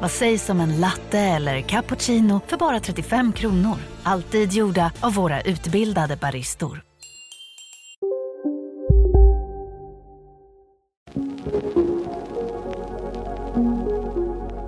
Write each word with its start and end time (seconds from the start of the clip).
Vad 0.00 0.10
sägs 0.10 0.50
om 0.50 0.60
en 0.60 0.80
latte 0.80 1.18
eller 1.18 1.60
cappuccino 1.60 2.40
för 2.46 2.56
bara 2.56 2.80
35 2.80 3.32
kronor? 3.32 3.76
Alltid 4.02 4.52
gjorda 4.52 4.92
av 5.00 5.14
våra 5.14 5.40
utbildade 5.40 6.16
baristor. 6.16 6.80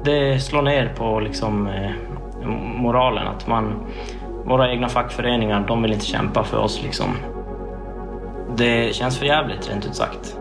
Det 0.05 0.41
slår 0.41 0.63
ner 0.63 0.95
på 0.97 1.21
liksom, 1.21 1.67
eh, 1.67 1.91
moralen. 2.83 3.27
Att 3.27 3.47
man, 3.47 3.87
våra 4.45 4.71
egna 4.73 4.89
fackföreningar, 4.89 5.67
de 5.67 5.83
vill 5.83 5.93
inte 5.93 6.07
kämpa 6.07 6.45
för 6.45 6.59
oss. 6.59 6.83
Liksom. 6.83 7.17
Det 8.57 8.95
känns 8.95 9.19
för 9.19 9.27
jävligt 9.27 9.71
rent 9.71 9.87
ut 9.87 9.95
sagt. 9.95 10.39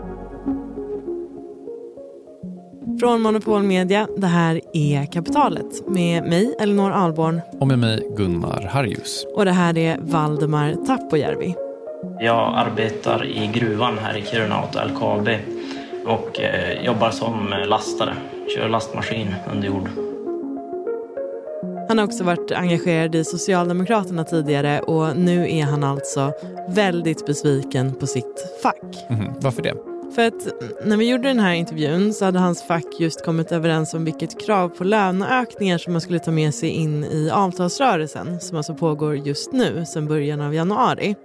Från 3.00 3.22
Monopol 3.22 3.64
Media, 3.64 4.08
det 4.18 4.28
här 4.28 4.62
är 4.74 5.06
Kapitalet 5.06 5.88
med 5.88 6.24
mig 6.24 6.56
Elinor 6.60 6.92
Alborn 6.92 7.42
Och 7.60 7.68
med 7.68 7.80
mig 7.80 8.08
Gunnar 8.18 8.62
Harjus. 8.72 9.26
och 9.36 9.46
det 9.46 9.52
här 9.52 9.78
är 9.78 9.98
Valdemar 10.02 10.76
Tappojärvi. 10.88 11.56
Jag 12.20 12.54
arbetar 12.58 13.26
i 13.26 13.48
gruvan 13.54 13.98
här 13.98 14.18
i 14.18 14.22
Kiruna 14.22 14.64
åt 14.64 14.76
LKAB 14.76 15.30
och 16.06 16.40
eh, 16.42 16.86
jobbar 16.86 17.10
som 17.10 17.54
lastare. 17.68 18.14
Kör 18.56 18.70
lastmaskin 18.70 19.36
under 19.54 19.68
jord. 19.68 19.90
Han 21.88 21.98
har 21.98 22.06
också 22.06 22.24
varit 22.24 22.52
engagerad 22.52 23.16
i 23.16 23.24
Socialdemokraterna 23.24 24.24
tidigare 24.24 24.80
och 24.80 25.18
nu 25.18 25.52
är 25.52 25.64
han 25.64 25.84
alltså 25.84 26.32
väldigt 26.70 27.26
besviken 27.26 27.94
på 27.94 28.08
sitt 28.08 28.60
fack. 28.64 29.06
Mhm, 29.10 29.34
Varför 29.40 29.62
det? 29.62 29.74
För 30.16 30.28
att 30.28 30.48
när 30.86 30.98
vi 30.98 31.10
gjorde 31.10 31.28
den 31.28 31.40
här 31.40 31.54
intervjun 31.54 32.14
så 32.14 32.26
hade 32.26 32.40
hans 32.40 32.68
fack 32.68 32.86
just 33.00 33.26
kommit 33.26 33.52
överens 33.52 33.94
om 33.94 34.06
vilket 34.06 34.46
krav 34.46 34.70
på 34.70 34.84
löneökningar 34.84 35.78
som 35.78 35.94
man 35.94 36.02
skulle 36.02 36.20
ta 36.20 36.32
med 36.32 36.54
sig 36.54 36.70
in 36.70 37.04
i 37.04 37.30
avtalsrörelsen 37.34 38.40
som 38.40 38.58
alltså 38.58 38.74
pågår 38.76 39.16
just 39.16 39.52
nu 39.54 39.86
sedan 39.86 40.08
början 40.08 40.42
av 40.42 40.54
januari. 40.54 41.16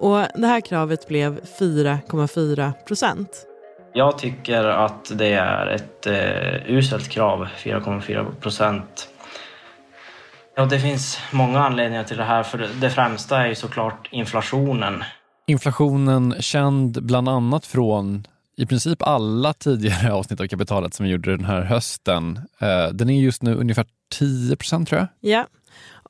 Och 0.00 0.16
det 0.34 0.46
här 0.46 0.60
kravet 0.60 1.08
blev 1.08 1.40
4,4 1.40 2.72
procent. 2.86 3.46
Jag 3.92 4.18
tycker 4.18 4.64
att 4.64 5.18
det 5.18 5.32
är 5.32 5.66
ett 5.66 6.06
eh, 6.06 6.70
uselt 6.76 7.08
krav, 7.08 7.48
4,4 7.58 8.34
procent. 8.40 9.08
Ja, 10.56 10.64
det 10.64 10.80
finns 10.80 11.18
många 11.32 11.60
anledningar 11.60 12.04
till 12.04 12.16
det 12.16 12.24
här. 12.24 12.42
För 12.42 12.68
det- 12.80 12.90
främsta 12.90 13.38
är 13.42 13.46
ju 13.48 13.54
såklart 13.54 14.08
inflationen. 14.10 15.04
Inflationen 15.50 16.34
känd 16.40 17.02
bland 17.02 17.28
annat 17.28 17.66
från 17.66 18.26
i 18.56 18.66
princip 18.66 19.02
alla 19.02 19.52
tidigare 19.52 20.12
avsnitt 20.12 20.40
av 20.40 20.46
Kapitalet 20.46 20.94
som 20.94 21.04
vi 21.04 21.12
gjorde 21.12 21.36
den 21.36 21.44
här 21.44 21.62
hösten. 21.62 22.36
Eh, 22.58 22.88
den 22.92 23.10
är 23.10 23.20
just 23.20 23.42
nu 23.42 23.54
ungefär 23.54 23.86
10 24.18 24.56
procent 24.56 24.88
tror 24.88 24.98
jag. 24.98 25.30
Ja, 25.32 25.46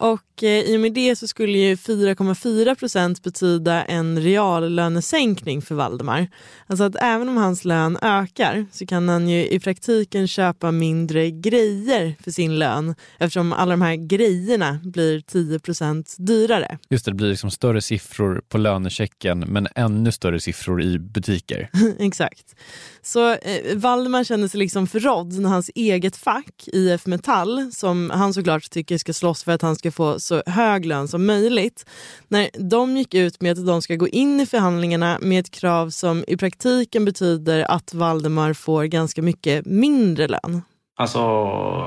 och 0.01 0.43
eh, 0.43 0.49
i 0.49 0.77
och 0.77 0.81
med 0.81 0.93
det 0.93 1.17
så 1.17 1.29
skulle 1.29 1.59
ju 1.59 1.75
4,4 1.75 2.75
procent 2.75 3.23
betyda 3.23 3.85
en 3.85 4.21
reallönesänkning 4.21 5.63
för 5.63 5.75
Valdemar. 5.75 6.29
Alltså 6.67 6.85
att 6.85 6.97
även 7.01 7.29
om 7.29 7.37
hans 7.37 7.65
lön 7.65 7.99
ökar 8.03 8.67
så 8.73 8.87
kan 8.87 9.09
han 9.09 9.29
ju 9.29 9.49
i 9.49 9.61
praktiken 9.61 10.29
köpa 10.29 10.71
mindre 10.71 11.31
grejer 11.31 12.15
för 12.25 12.31
sin 12.31 12.59
lön 12.59 12.95
eftersom 13.19 13.53
alla 13.53 13.71
de 13.71 13.83
här 13.83 13.95
grejerna 13.97 14.79
blir 14.83 15.21
10 15.21 15.59
procent 15.59 16.15
dyrare. 16.19 16.79
Just 16.91 17.05
det, 17.05 17.11
det 17.11 17.15
blir 17.15 17.29
liksom 17.29 17.51
större 17.51 17.83
siffror 17.83 18.43
på 18.49 18.59
lönechecken 18.59 19.39
men 19.39 19.69
ännu 19.75 20.13
större 20.13 20.41
siffror 20.41 20.83
i 20.83 20.99
butiker. 20.99 21.71
Exakt. 21.99 22.55
Så 23.03 23.33
eh, 23.33 23.77
Valdemar 23.77 24.25
känner 24.25 24.49
sig 24.49 24.59
liksom 24.59 24.87
förrådd 24.87 25.33
när 25.33 25.49
hans 25.49 25.71
eget 25.75 26.17
fack, 26.17 26.69
IF 26.73 27.07
Metall, 27.07 27.73
som 27.73 28.11
han 28.11 28.35
såklart 28.35 28.71
tycker 28.71 28.99
ska 28.99 29.13
slåss 29.13 29.45
för 29.45 29.53
att 29.53 29.63
han 29.63 29.77
ska 29.77 29.90
få 29.95 30.21
så 30.21 30.43
hög 30.47 30.87
lön 30.87 31.09
som 31.09 31.27
möjligt, 31.27 31.87
när 32.29 32.49
de 32.59 32.97
gick 32.97 33.15
ut 33.15 33.41
med 33.41 33.53
att 33.53 33.67
de 33.67 33.83
ska 33.83 33.95
gå 33.95 34.09
in 34.09 34.41
i 34.41 34.47
förhandlingarna 34.47 35.19
med 35.21 35.41
ett 35.41 35.51
krav 35.51 35.91
som 35.91 36.25
i 36.29 36.37
praktiken 36.37 37.05
betyder 37.05 37.71
att 37.71 37.95
Valdemar 37.95 38.53
får 38.53 38.85
ganska 38.85 39.23
mycket 39.23 39.67
mindre 39.67 40.29
lön. 40.29 40.63
Alltså, 40.97 41.21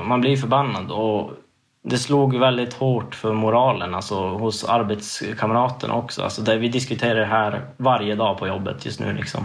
man 0.06 0.20
blir 0.20 0.36
förbannad 0.36 0.90
och 0.90 1.30
det 1.84 1.98
slog 1.98 2.36
väldigt 2.36 2.74
hårt 2.74 3.14
för 3.14 3.32
moralen, 3.32 3.94
alltså 3.94 4.28
hos 4.28 4.64
arbetskamraterna 4.64 5.94
också. 5.94 6.22
Alltså 6.22 6.42
där 6.42 6.58
vi 6.58 6.68
diskuterar 6.68 7.20
det 7.20 7.26
här 7.26 7.66
varje 7.76 8.14
dag 8.14 8.38
på 8.38 8.46
jobbet 8.46 8.86
just 8.86 9.00
nu 9.00 9.12
liksom. 9.12 9.42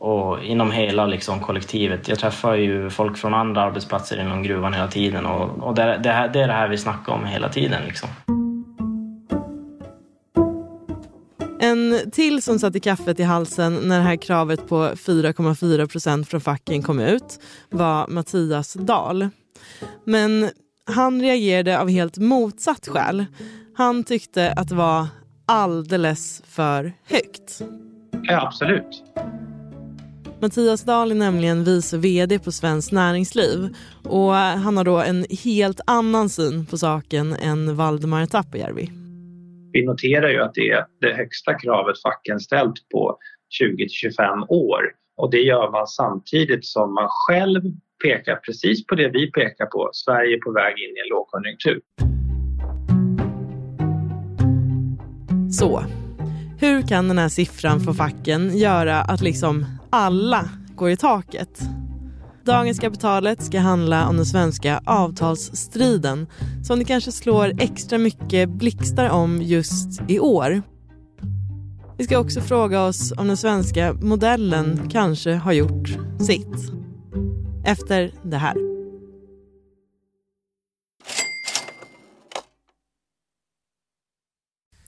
Och 0.00 0.44
inom 0.44 0.70
hela 0.70 1.06
liksom, 1.06 1.40
kollektivet. 1.40 2.08
Jag 2.08 2.18
träffar 2.18 2.54
ju 2.54 2.90
folk 2.90 3.18
från 3.18 3.34
andra 3.34 3.62
arbetsplatser 3.62 4.20
inom 4.20 4.42
gruvan 4.42 4.74
hela 4.74 4.88
tiden 4.88 5.26
och, 5.26 5.68
och 5.68 5.74
det, 5.74 6.00
det, 6.02 6.12
här, 6.12 6.28
det 6.28 6.40
är 6.40 6.46
det 6.46 6.52
här 6.52 6.68
vi 6.68 6.78
snackar 6.78 7.12
om 7.12 7.24
hela 7.24 7.48
tiden 7.48 7.82
liksom. 7.86 8.08
En 11.60 12.10
till 12.12 12.42
som 12.42 12.58
satte 12.58 12.80
kaffet 12.80 13.20
i 13.20 13.22
halsen 13.22 13.74
när 13.74 13.98
det 13.98 14.04
här 14.04 14.16
kravet 14.16 14.68
på 14.68 14.76
4,4 14.76 15.86
procent 15.86 16.28
från 16.28 16.40
facken 16.40 16.82
kom 16.82 17.00
ut 17.00 17.40
var 17.70 18.06
Mattias 18.08 18.74
Dahl. 18.74 19.28
Men 20.04 20.50
han 20.84 21.20
reagerade 21.20 21.80
av 21.80 21.88
helt 21.88 22.18
motsatt 22.18 22.88
skäl. 22.88 23.26
Han 23.76 24.04
tyckte 24.04 24.52
att 24.52 24.68
det 24.68 24.74
var 24.74 25.06
alldeles 25.46 26.42
för 26.46 26.92
högt. 27.08 27.62
Ja, 28.22 28.46
absolut. 28.46 29.02
Mattias 30.42 30.84
Dahl 30.84 31.10
är 31.10 31.14
nämligen 31.14 31.64
vice 31.64 31.98
vd 31.98 32.38
på 32.38 32.52
Svenskt 32.52 32.92
Näringsliv 32.92 33.76
och 34.04 34.32
han 34.34 34.76
har 34.76 34.84
då 34.84 34.98
en 34.98 35.26
helt 35.44 35.80
annan 35.86 36.28
syn 36.28 36.66
på 36.66 36.78
saken 36.78 37.32
än 37.32 37.76
Valdemar 37.76 38.26
Tappajärvi. 38.26 38.90
Vi 39.72 39.86
noterar 39.86 40.28
ju 40.28 40.42
att 40.42 40.54
det 40.54 40.70
är 40.70 40.84
det 41.00 41.14
högsta 41.14 41.54
kravet 41.54 42.02
facken 42.02 42.40
ställt 42.40 42.88
på 42.92 43.18
20 43.48 43.76
till 43.76 43.90
25 43.90 44.42
år 44.48 44.82
och 45.16 45.30
det 45.30 45.40
gör 45.40 45.70
man 45.70 45.86
samtidigt 45.86 46.66
som 46.66 46.94
man 46.94 47.08
själv 47.08 47.62
pekar 48.04 48.36
precis 48.36 48.86
på 48.86 48.94
det 48.94 49.08
vi 49.08 49.30
pekar 49.30 49.66
på. 49.66 49.90
Sverige 49.92 50.36
är 50.36 50.40
på 50.40 50.52
väg 50.52 50.72
in 50.72 50.96
i 50.96 51.00
en 51.00 51.08
lågkonjunktur. 51.08 51.80
Så, 55.52 55.84
hur 56.60 56.88
kan 56.88 57.08
den 57.08 57.18
här 57.18 57.28
siffran 57.28 57.80
för 57.80 57.92
facken 57.92 58.58
göra 58.58 58.96
att 58.96 59.20
liksom 59.20 59.79
alla 59.90 60.48
går 60.76 60.90
i 60.90 60.96
taket? 60.96 61.60
Dagens 62.44 62.78
Kapitalet 62.78 63.42
ska 63.42 63.60
handla 63.60 64.08
om 64.08 64.16
den 64.16 64.26
svenska 64.26 64.80
avtalsstriden 64.84 66.26
som 66.62 66.78
det 66.78 66.84
kanske 66.84 67.12
slår 67.12 67.52
extra 67.58 67.98
mycket 67.98 68.48
blixtar 68.48 69.08
om 69.08 69.42
just 69.42 70.00
i 70.08 70.20
år. 70.20 70.62
Vi 71.98 72.04
ska 72.04 72.18
också 72.18 72.40
fråga 72.40 72.82
oss 72.82 73.12
om 73.16 73.26
den 73.26 73.36
svenska 73.36 73.92
modellen 73.92 74.88
kanske 74.90 75.34
har 75.34 75.52
gjort 75.52 75.88
sitt. 76.18 76.72
Efter 77.64 78.10
det 78.22 78.36
här. 78.36 78.69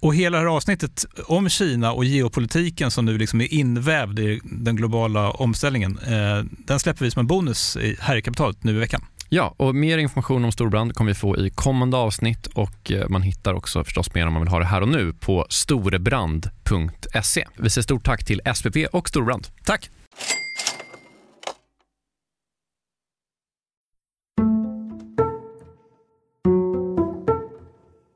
Och 0.00 0.14
hela 0.14 0.36
det 0.36 0.42
här 0.42 0.56
avsnittet 0.56 1.06
om 1.26 1.48
Kina 1.48 1.92
och 1.92 2.04
geopolitiken 2.04 2.90
som 2.90 3.04
nu 3.04 3.18
liksom 3.18 3.40
är 3.40 3.54
invävd 3.54 4.18
i 4.18 4.40
den 4.44 4.76
globala 4.76 5.30
omställningen, 5.30 5.98
eh, 5.98 6.44
den 6.50 6.80
släpper 6.80 7.04
vi 7.04 7.10
som 7.10 7.20
en 7.20 7.26
bonus 7.26 7.76
här 8.00 8.16
i 8.16 8.22
kapitalet 8.22 8.64
nu 8.64 8.76
i 8.76 8.78
veckan. 8.78 9.04
Ja, 9.28 9.54
och 9.56 9.74
mer 9.74 9.98
information 9.98 10.44
om 10.44 10.52
storbrand 10.52 10.94
kommer 10.94 11.10
vi 11.10 11.14
få 11.14 11.36
i 11.36 11.50
kommande 11.50 11.96
avsnitt 11.96 12.46
och 12.46 12.92
man 13.08 13.22
hittar 13.22 13.54
också 13.54 13.84
förstås 13.84 14.14
mer 14.14 14.26
om 14.26 14.32
man 14.32 14.42
vill 14.42 14.50
ha 14.50 14.58
det 14.58 14.64
här 14.64 14.80
och 14.80 14.88
nu 14.88 15.12
på 15.12 15.46
storebrand.se. 15.48 17.46
Vi 17.56 17.70
säger 17.70 17.82
stort 17.82 18.04
tack 18.04 18.24
till 18.24 18.40
SPP 18.54 18.76
och 18.92 19.08
Storbrand. 19.08 19.46
Tack! 19.64 19.90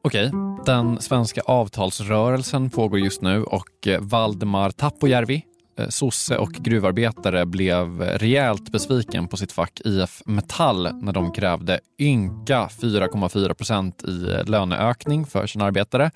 Okej, 0.05 0.33
den 0.67 1.01
svenska 1.01 1.41
avtalsrörelsen 1.41 2.71
pågår 2.71 2.99
just 2.99 3.23
nu 3.23 3.45
och 3.45 3.87
eh, 3.87 4.01
Valdemar 4.01 4.71
Tappojärvi, 4.71 5.45
eh, 5.79 5.89
sosse 5.89 6.37
och 6.37 6.53
gruvarbetare 6.53 7.47
blev 7.47 8.01
rejält 8.01 8.73
besviken 8.73 9.29
på 9.29 9.37
sitt 9.37 9.53
fack 9.53 9.81
IF 9.85 10.23
Metall 10.27 10.95
när 11.03 11.13
de 11.13 11.33
krävde 11.33 11.81
ynka 11.99 12.69
4,4 12.81 13.55
procent 13.55 14.05
i 14.05 14.33
eh, 14.33 14.45
löneökning 14.45 15.27
för 15.27 15.47
sina 15.47 15.65
arbetare. 15.65 16.11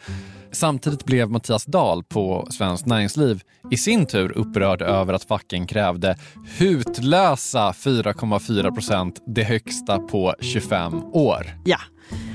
Samtidigt 0.53 1.05
blev 1.05 1.31
Mattias 1.31 1.65
Dahl 1.65 2.05
på 2.05 2.47
Svenskt 2.51 2.87
Näringsliv 2.87 3.43
i 3.71 3.77
sin 3.77 4.07
tur 4.07 4.39
upprörd 4.39 4.83
över 4.83 5.15
att 5.15 5.25
facken 5.25 5.67
krävde 5.67 6.17
hutlösa 6.59 7.73
4,4 7.73 8.75
procent, 8.75 9.23
det 9.27 9.45
högsta 9.45 9.99
på 9.99 10.35
25 10.41 11.05
år. 11.05 11.47
Ja, 11.65 11.79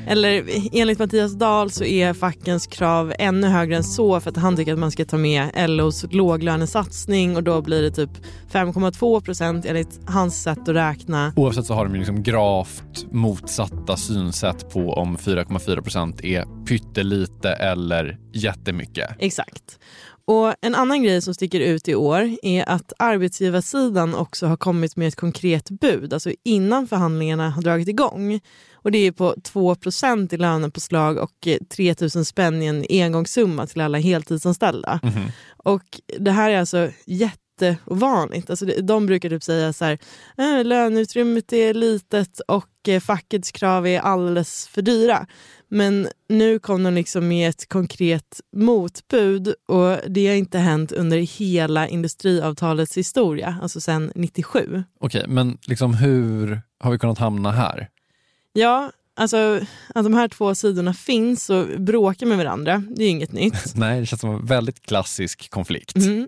eller 0.07 0.43
enligt 0.71 0.99
Mattias 0.99 1.33
Dahl 1.33 1.71
så 1.71 1.83
är 1.83 2.13
fackens 2.13 2.67
krav 2.67 3.13
ännu 3.19 3.47
högre 3.47 3.75
än 3.75 3.83
så 3.83 4.19
för 4.19 4.29
att 4.29 4.37
han 4.37 4.55
tycker 4.55 4.73
att 4.73 4.79
man 4.79 4.91
ska 4.91 5.05
ta 5.05 5.17
med 5.17 5.69
LOs 5.69 6.05
låglönesatsning 6.11 7.35
och 7.35 7.43
då 7.43 7.61
blir 7.61 7.81
det 7.81 7.91
typ 7.91 8.09
5,2 8.51 9.21
procent 9.21 9.65
enligt 9.65 9.99
hans 10.05 10.43
sätt 10.43 10.59
att 10.59 10.75
räkna. 10.75 11.33
Oavsett 11.35 11.65
så 11.65 11.73
har 11.73 11.85
de 11.85 11.95
liksom 11.95 12.23
gravt 12.23 13.05
motsatta 13.11 13.97
synsätt 13.97 14.69
på 14.69 14.93
om 14.93 15.17
4,4 15.17 15.81
procent 15.81 16.23
är 16.23 16.65
pyttelite 16.65 17.49
eller 17.49 18.17
jättemycket. 18.33 19.09
Exakt. 19.19 19.79
Och 20.25 20.55
En 20.61 20.75
annan 20.75 21.03
grej 21.03 21.21
som 21.21 21.33
sticker 21.33 21.59
ut 21.59 21.87
i 21.87 21.95
år 21.95 22.35
är 22.43 22.69
att 22.69 22.93
arbetsgivarsidan 22.99 24.15
också 24.15 24.47
har 24.47 24.57
kommit 24.57 24.95
med 24.95 25.07
ett 25.07 25.15
konkret 25.15 25.69
bud, 25.69 26.13
alltså 26.13 26.31
innan 26.43 26.87
förhandlingarna 26.87 27.49
har 27.49 27.61
dragit 27.61 27.87
igång. 27.87 28.39
Och 28.73 28.91
Det 28.91 28.97
är 28.97 29.11
på 29.11 29.33
2% 29.33 30.33
i 30.33 30.37
lönepåslag 30.37 31.17
och 31.17 31.47
3 31.69 31.95
000 32.15 32.25
spänn 32.25 32.61
i 32.61 32.65
en 32.65 32.85
engångssumma 32.89 33.67
till 33.67 33.81
alla 33.81 33.97
heltidsanställda. 33.97 34.99
Mm. 35.03 35.31
Och 35.57 36.01
Det 36.19 36.31
här 36.31 36.49
är 36.49 36.59
alltså 36.59 36.89
jätteovanligt. 37.61 38.49
Alltså 38.49 38.65
de 38.65 39.05
brukar 39.05 39.29
typ 39.29 39.43
säga 39.43 39.73
så 39.73 39.85
här, 39.85 39.97
äh, 40.37 40.63
löneutrymmet 40.63 41.53
är 41.53 41.73
litet 41.73 42.39
och 42.39 42.87
eh, 42.87 42.99
fackets 42.99 43.51
krav 43.51 43.87
är 43.87 43.99
alldeles 43.99 44.67
för 44.67 44.81
dyra. 44.81 45.27
Men 45.67 46.07
nu 46.29 46.59
kom 46.59 46.83
de 46.83 46.93
liksom 46.93 47.27
med 47.27 47.49
ett 47.49 47.69
konkret 47.69 48.41
motbud 48.55 49.53
och 49.67 49.97
det 50.07 50.27
har 50.27 50.35
inte 50.35 50.59
hänt 50.59 50.91
under 50.91 51.17
hela 51.17 51.87
industriavtalets 51.87 52.97
historia, 52.97 53.57
alltså 53.61 53.81
sedan 53.81 54.11
97. 54.15 54.83
Okej, 54.99 55.25
men 55.27 55.57
liksom 55.67 55.93
hur 55.93 56.61
har 56.79 56.91
vi 56.91 56.99
kunnat 56.99 57.17
hamna 57.17 57.51
här? 57.51 57.89
Ja, 58.53 58.91
alltså 59.15 59.61
att 59.95 60.03
de 60.03 60.13
här 60.13 60.27
två 60.27 60.55
sidorna 60.55 60.93
finns 60.93 61.49
och 61.49 61.67
bråkar 61.81 62.25
med 62.25 62.37
varandra, 62.37 62.83
det 62.95 63.03
är 63.03 63.09
inget 63.09 63.31
nytt. 63.31 63.75
Nej, 63.75 63.99
det 63.99 64.05
känns 64.05 64.21
som 64.21 64.29
en 64.29 64.45
väldigt 64.45 64.81
klassisk 64.81 65.49
konflikt. 65.49 65.95
Mm. 65.95 66.27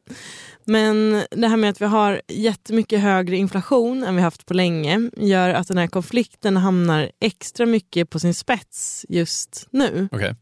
Men 0.65 1.23
det 1.31 1.47
här 1.47 1.57
med 1.57 1.69
att 1.69 1.81
vi 1.81 1.85
har 1.85 2.21
jättemycket 2.27 3.01
högre 3.01 3.37
inflation 3.37 4.03
än 4.03 4.15
vi 4.15 4.21
haft 4.21 4.45
på 4.45 4.53
länge 4.53 5.09
gör 5.17 5.49
att 5.49 5.67
den 5.67 5.77
här 5.77 5.87
konflikten 5.87 6.57
hamnar 6.57 7.11
extra 7.19 7.65
mycket 7.65 8.09
på 8.09 8.19
sin 8.19 8.33
spets 8.33 9.05
just 9.09 9.67
nu. 9.71 10.07
Okay. 10.11 10.33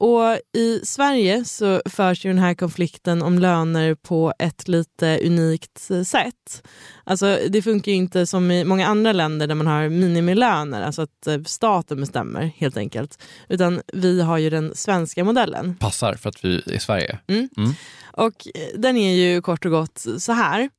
Och 0.00 0.38
I 0.56 0.80
Sverige 0.82 1.44
så 1.44 1.82
förs 1.84 2.24
ju 2.24 2.30
den 2.30 2.38
här 2.38 2.54
konflikten 2.54 3.22
om 3.22 3.38
löner 3.38 3.94
på 3.94 4.32
ett 4.38 4.68
lite 4.68 5.18
unikt 5.26 5.90
sätt. 6.06 6.62
Alltså, 7.04 7.38
det 7.48 7.62
funkar 7.62 7.92
inte 7.92 8.26
som 8.26 8.50
i 8.50 8.64
många 8.64 8.86
andra 8.86 9.12
länder 9.12 9.46
där 9.46 9.54
man 9.54 9.66
har 9.66 9.88
minimilöner, 9.88 10.82
alltså 10.82 11.02
att 11.02 11.26
eh, 11.26 11.42
staten 11.46 12.00
bestämmer 12.00 12.52
helt 12.56 12.76
enkelt. 12.76 13.22
Utan 13.48 13.80
vi 13.92 14.20
har 14.20 14.38
ju 14.38 14.50
den 14.50 14.74
svenska 14.74 15.24
modellen. 15.24 15.76
Passar 15.76 16.14
för 16.14 16.28
att 16.28 16.44
vi 16.44 16.56
är 16.56 16.72
i 16.72 16.80
Sverige. 16.80 17.18
Mm. 17.28 17.48
Mm. 17.56 17.72
Och 18.12 18.46
den 18.74 18.96
är 18.96 19.14
ju 19.14 19.42
kort 19.42 19.64
och 19.64 19.70
gott 19.70 20.06
så 20.18 20.32
här. 20.32 20.70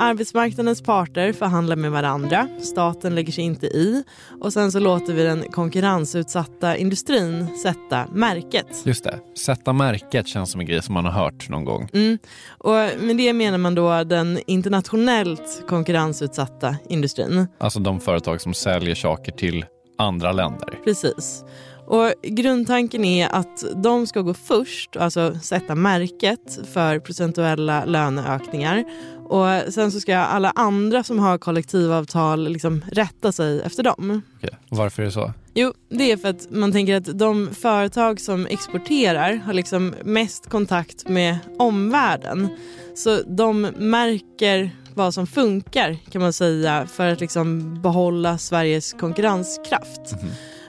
Arbetsmarknadens 0.00 0.82
parter 0.82 1.32
förhandlar 1.32 1.76
med 1.76 1.90
varandra, 1.90 2.48
staten 2.60 3.14
lägger 3.14 3.32
sig 3.32 3.44
inte 3.44 3.66
i 3.66 4.04
och 4.40 4.52
sen 4.52 4.72
så 4.72 4.78
låter 4.78 5.12
vi 5.12 5.22
den 5.22 5.42
konkurrensutsatta 5.42 6.76
industrin 6.76 7.46
sätta 7.62 8.06
märket. 8.12 8.66
Just 8.84 9.04
det, 9.04 9.18
sätta 9.38 9.72
märket 9.72 10.28
känns 10.28 10.50
som 10.50 10.60
en 10.60 10.66
grej 10.66 10.82
som 10.82 10.94
man 10.94 11.04
har 11.04 11.12
hört 11.12 11.48
någon 11.48 11.64
gång. 11.64 11.88
Mm. 11.92 12.18
Och 12.50 12.74
med 13.00 13.16
det 13.16 13.32
menar 13.32 13.58
man 13.58 13.74
då 13.74 14.04
den 14.04 14.38
internationellt 14.46 15.64
konkurrensutsatta 15.68 16.76
industrin. 16.88 17.46
Alltså 17.60 17.80
de 17.80 18.00
företag 18.00 18.40
som 18.40 18.54
säljer 18.54 18.94
saker 18.94 19.32
till 19.32 19.64
andra 19.98 20.32
länder. 20.32 20.78
Precis. 20.84 21.44
Och 21.90 22.12
Grundtanken 22.22 23.04
är 23.04 23.28
att 23.28 23.64
de 23.82 24.06
ska 24.06 24.20
gå 24.20 24.34
först, 24.34 24.96
alltså 24.96 25.34
sätta 25.34 25.74
märket 25.74 26.60
för 26.72 26.98
procentuella 26.98 27.84
löneökningar. 27.84 28.84
Och 29.28 29.72
Sen 29.72 29.92
så 29.92 30.00
ska 30.00 30.16
alla 30.16 30.50
andra 30.50 31.02
som 31.02 31.18
har 31.18 31.38
kollektivavtal 31.38 32.48
liksom 32.48 32.84
rätta 32.92 33.32
sig 33.32 33.60
efter 33.60 33.82
dem. 33.82 34.22
Okay. 34.36 34.50
Varför 34.68 35.02
är 35.02 35.06
det 35.06 35.12
så? 35.12 35.32
Jo, 35.54 35.72
det 35.90 36.12
är 36.12 36.16
för 36.16 36.28
att 36.28 36.50
man 36.50 36.72
tänker 36.72 36.96
att 36.96 37.18
de 37.18 37.54
företag 37.54 38.20
som 38.20 38.46
exporterar 38.46 39.34
har 39.34 39.52
liksom 39.52 39.94
mest 40.04 40.48
kontakt 40.50 41.08
med 41.08 41.38
omvärlden. 41.58 42.48
Så 42.94 43.22
de 43.26 43.60
märker 43.76 44.70
vad 44.94 45.14
som 45.14 45.26
funkar 45.26 45.96
kan 46.10 46.22
man 46.22 46.32
säga 46.32 46.86
för 46.86 47.06
att 47.06 47.20
liksom 47.20 47.78
behålla 47.82 48.38
Sveriges 48.38 48.92
konkurrenskraft. 48.92 50.12
Mm. 50.12 50.26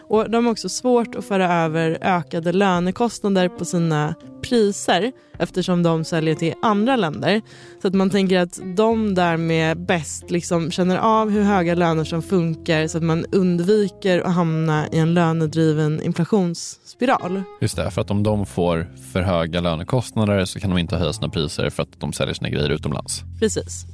Och 0.09 0.29
De 0.29 0.45
har 0.45 0.51
också 0.51 0.69
svårt 0.69 1.15
att 1.15 1.25
föra 1.25 1.53
över 1.53 1.97
ökade 2.01 2.51
lönekostnader 2.51 3.49
på 3.49 3.65
sina 3.65 4.15
priser 4.41 5.11
eftersom 5.39 5.83
de 5.83 6.03
säljer 6.03 6.35
till 6.35 6.53
andra 6.61 6.95
länder. 6.95 7.41
Så 7.81 7.87
att 7.87 7.93
man 7.93 8.09
tänker 8.09 8.39
att 8.39 8.59
de 8.75 9.15
därmed 9.15 9.85
bäst 9.85 10.31
liksom 10.31 10.71
känner 10.71 10.97
av 10.97 11.29
hur 11.29 11.41
höga 11.41 11.75
löner 11.75 12.03
som 12.03 12.21
funkar 12.21 12.87
så 12.87 12.97
att 12.97 13.03
man 13.03 13.25
undviker 13.31 14.19
att 14.19 14.33
hamna 14.33 14.87
i 14.87 14.97
en 14.97 15.13
lönedriven 15.13 16.01
inflationsspiral. 16.01 17.43
Just 17.61 17.75
det, 17.75 17.91
för 17.91 18.01
att 18.01 18.11
om 18.11 18.23
de 18.23 18.45
får 18.45 18.87
för 19.11 19.21
höga 19.21 19.61
lönekostnader 19.61 20.45
så 20.45 20.59
kan 20.59 20.69
de 20.69 20.79
inte 20.79 20.95
höja 20.95 21.13
sina 21.13 21.29
priser 21.29 21.69
för 21.69 21.83
att 21.83 21.99
de 21.99 22.13
säljer 22.13 22.33
sina 22.33 22.49
grejer 22.49 22.69
utomlands. 22.69 23.21
Precis. 23.39 23.85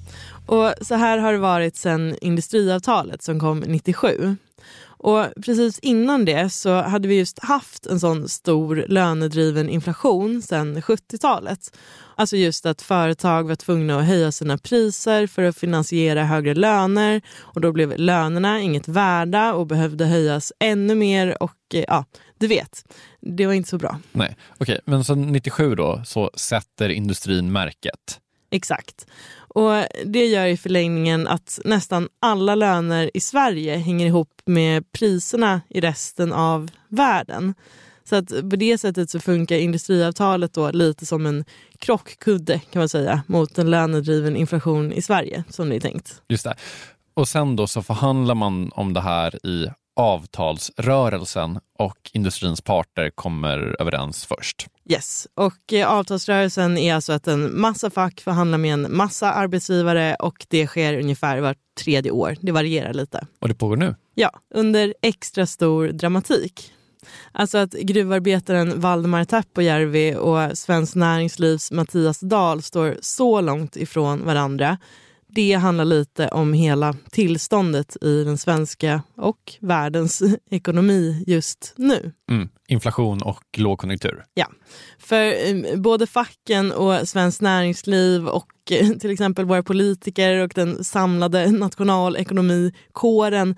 Och 0.45 0.74
så 0.81 0.95
här 0.95 1.17
har 1.17 1.34
det 1.34 1.39
varit 1.39 1.75
sedan 1.75 2.15
industriavtalet 2.22 3.24
som 3.24 3.39
kom 3.39 3.60
97. 3.60 4.36
Och 5.05 5.27
precis 5.45 5.79
innan 5.79 6.25
det 6.25 6.50
så 6.50 6.81
hade 6.81 7.07
vi 7.07 7.15
just 7.17 7.39
haft 7.39 7.85
en 7.85 8.00
sån 8.00 8.29
stor 8.29 8.85
lönedriven 8.88 9.69
inflation 9.69 10.41
sedan 10.41 10.81
70-talet. 10.81 11.77
Alltså 12.15 12.38
just 12.38 12.65
att 12.65 12.81
företag 12.81 13.47
var 13.47 13.55
tvungna 13.55 14.00
att 14.00 14.05
höja 14.05 14.31
sina 14.31 14.57
priser 14.57 15.27
för 15.27 15.43
att 15.43 15.57
finansiera 15.57 16.24
högre 16.24 16.53
löner 16.53 17.21
och 17.39 17.62
då 17.62 17.71
blev 17.71 17.93
lönerna 17.97 18.62
inget 18.62 18.88
värda 18.88 19.53
och 19.53 19.67
behövde 19.67 20.05
höjas 20.05 20.53
ännu 20.59 20.95
mer 20.95 21.43
och 21.43 21.55
eh, 21.74 21.83
ja, 21.88 22.05
du 22.38 22.47
vet, 22.47 22.93
det 23.21 23.45
var 23.45 23.53
inte 23.53 23.69
så 23.69 23.77
bra. 23.77 24.00
Nej, 24.12 24.38
okej, 24.57 24.63
okay. 24.63 24.79
men 24.85 25.03
sen 25.03 25.21
97 25.21 25.75
då 25.75 26.01
så 26.05 26.31
sätter 26.35 26.89
industrin 26.89 27.51
märket. 27.51 28.19
Exakt. 28.51 29.05
Och 29.55 29.85
Det 30.05 30.25
gör 30.25 30.45
i 30.45 30.57
förlängningen 30.57 31.27
att 31.27 31.59
nästan 31.65 32.07
alla 32.19 32.55
löner 32.55 33.12
i 33.13 33.19
Sverige 33.19 33.77
hänger 33.77 34.05
ihop 34.05 34.41
med 34.45 34.91
priserna 34.91 35.62
i 35.69 35.81
resten 35.81 36.33
av 36.33 36.71
världen. 36.88 37.53
Så 38.03 38.15
att 38.15 38.29
på 38.29 38.55
det 38.55 38.77
sättet 38.77 39.09
så 39.09 39.19
funkar 39.19 39.55
industriavtalet 39.55 40.53
då 40.53 40.71
lite 40.71 41.05
som 41.05 41.25
en 41.25 41.45
krockkudde 41.79 42.59
kan 42.59 42.79
man 42.79 42.89
säga 42.89 43.24
mot 43.27 43.57
en 43.57 43.69
lönedriven 43.69 44.35
inflation 44.35 44.93
i 44.93 45.01
Sverige 45.01 45.43
som 45.50 45.69
det 45.69 45.75
är 45.75 45.79
tänkt. 45.79 46.21
Just 46.29 46.43
det. 46.43 46.55
Och 47.13 47.27
sen 47.27 47.55
då 47.55 47.67
så 47.67 47.83
förhandlar 47.83 48.35
man 48.35 48.71
om 48.71 48.93
det 48.93 49.01
här 49.01 49.45
i 49.45 49.67
avtalsrörelsen 49.95 51.59
och 51.79 52.11
industrins 52.13 52.61
parter 52.61 53.09
kommer 53.09 53.75
överens 53.79 54.25
först. 54.25 54.67
Yes, 54.89 55.27
och 55.33 55.73
eh, 55.73 55.91
avtalsrörelsen 55.91 56.77
är 56.77 56.95
alltså 56.95 57.13
att 57.13 57.27
en 57.27 57.61
massa 57.61 57.89
fack 57.89 58.21
förhandlar 58.21 58.57
med 58.57 58.73
en 58.73 58.95
massa 58.95 59.31
arbetsgivare 59.31 60.15
och 60.19 60.45
det 60.49 60.67
sker 60.67 60.99
ungefär 60.99 61.39
vart 61.39 61.57
tredje 61.79 62.11
år. 62.11 62.35
Det 62.41 62.51
varierar 62.51 62.93
lite. 62.93 63.27
Och 63.39 63.47
det 63.47 63.55
pågår 63.55 63.77
nu? 63.77 63.95
Ja, 64.15 64.29
under 64.55 64.93
extra 65.01 65.45
stor 65.45 65.87
dramatik. 65.87 66.71
Alltså 67.31 67.57
att 67.57 67.71
gruvarbetaren 67.71 68.79
Valdemar 68.79 69.25
Tappojärvi 69.25 70.15
och 70.15 70.57
Svenskt 70.57 70.95
Näringslivs 70.95 71.71
Mattias 71.71 72.19
Dahl 72.19 72.61
står 72.61 72.97
så 73.01 73.41
långt 73.41 73.75
ifrån 73.75 74.25
varandra 74.25 74.77
det 75.35 75.53
handlar 75.53 75.85
lite 75.85 76.27
om 76.27 76.53
hela 76.53 76.93
tillståndet 77.11 78.03
i 78.03 78.23
den 78.23 78.37
svenska 78.37 79.01
och 79.17 79.53
världens 79.59 80.23
ekonomi 80.51 81.23
just 81.27 81.73
nu. 81.77 82.11
Mm. 82.31 82.49
Inflation 82.67 83.21
och 83.21 83.43
lågkonjunktur. 83.57 84.23
Ja, 84.33 84.47
för 84.99 85.23
eh, 85.23 85.79
både 85.79 86.07
facken 86.07 86.71
och 86.71 87.09
Svenskt 87.09 87.41
Näringsliv 87.41 88.27
och 88.27 88.51
eh, 88.71 88.89
till 88.89 89.11
exempel 89.11 89.45
våra 89.45 89.63
politiker 89.63 90.37
och 90.37 90.51
den 90.55 90.83
samlade 90.83 91.51
nationalekonomikåren 91.51 93.55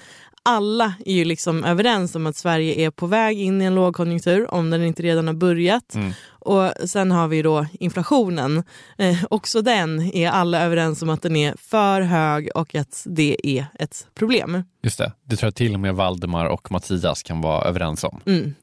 alla 0.48 0.94
är 1.06 1.14
ju 1.14 1.26
liksom 1.26 1.64
överens 1.64 2.16
om 2.16 2.28
att 2.28 2.36
Sverige 2.36 2.86
är 2.86 2.92
på 2.92 3.08
väg 3.08 3.40
in 3.40 3.62
i 3.62 3.66
en 3.66 3.76
lågkonjunktur 3.76 4.54
om 4.54 4.70
den 4.70 4.84
inte 4.84 5.04
redan 5.04 5.28
har 5.28 5.34
börjat. 5.34 5.96
Mm. 5.96 6.12
Och 6.30 6.72
sen 6.86 7.12
har 7.12 7.28
vi 7.28 7.42
då 7.42 7.66
inflationen. 7.80 8.64
Eh, 8.98 9.24
också 9.30 9.62
den 9.62 10.02
är 10.02 10.30
alla 10.30 10.62
överens 10.62 11.02
om 11.02 11.10
att 11.10 11.22
den 11.22 11.36
är 11.36 11.56
för 11.58 12.02
hög 12.02 12.50
och 12.56 12.76
att 12.76 13.04
det 13.06 13.38
är 13.44 13.66
ett 13.80 14.08
problem. 14.16 14.64
Just 14.84 14.98
det, 14.98 15.12
det 15.24 15.36
tror 15.36 15.48
jag 15.48 15.56
till 15.56 15.74
och 15.74 15.80
med 15.80 15.96
Valdemar 15.96 16.46
och 16.46 16.72
Mattias 16.72 17.24
kan 17.24 17.42
vara 17.42 17.66
överens 17.66 18.04
om. 18.04 18.20
Mm. 18.26 18.54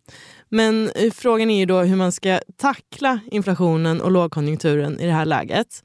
Men 0.48 0.90
eh, 0.94 1.12
frågan 1.12 1.50
är 1.50 1.58
ju 1.58 1.66
då 1.66 1.80
hur 1.80 1.96
man 1.96 2.12
ska 2.12 2.40
tackla 2.56 3.20
inflationen 3.30 4.00
och 4.00 4.10
lågkonjunkturen 4.10 5.00
i 5.00 5.06
det 5.06 5.12
här 5.12 5.26
läget. 5.26 5.82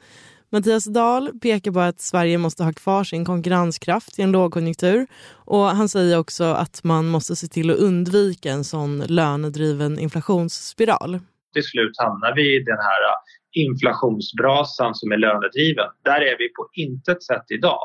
Mattias 0.52 0.86
Dahl 0.86 1.40
pekar 1.42 1.72
på 1.72 1.80
att 1.80 2.00
Sverige 2.00 2.38
måste 2.38 2.64
ha 2.64 2.74
kvar 2.74 3.04
sin 3.04 3.26
konkurrenskraft 3.26 4.20
i 4.20 4.22
en 4.22 4.32
lågkonjunktur. 4.32 5.08
Och 5.46 5.66
Han 5.66 5.90
säger 5.90 6.20
också 6.20 6.44
att 6.44 6.84
man 6.84 7.08
måste 7.08 7.36
se 7.36 7.48
till 7.48 7.72
att 7.72 7.78
undvika 7.78 8.52
en 8.52 8.64
sån 8.64 9.00
lönedriven 9.00 10.00
inflationsspiral. 10.00 11.20
Till 11.54 11.64
slut 11.64 11.98
hamnar 11.98 12.36
vi 12.36 12.56
i 12.56 12.64
den 12.64 12.78
här 12.78 13.02
äh, 13.10 13.64
inflationsbrasan 13.64 14.96
som 14.96 15.12
är 15.12 15.18
lönedriven. 15.18 15.90
Där 16.04 16.22
är 16.22 16.38
vi 16.38 16.50
på 16.50 16.70
intet 16.74 17.24
sätt 17.24 17.46
idag. 17.48 17.80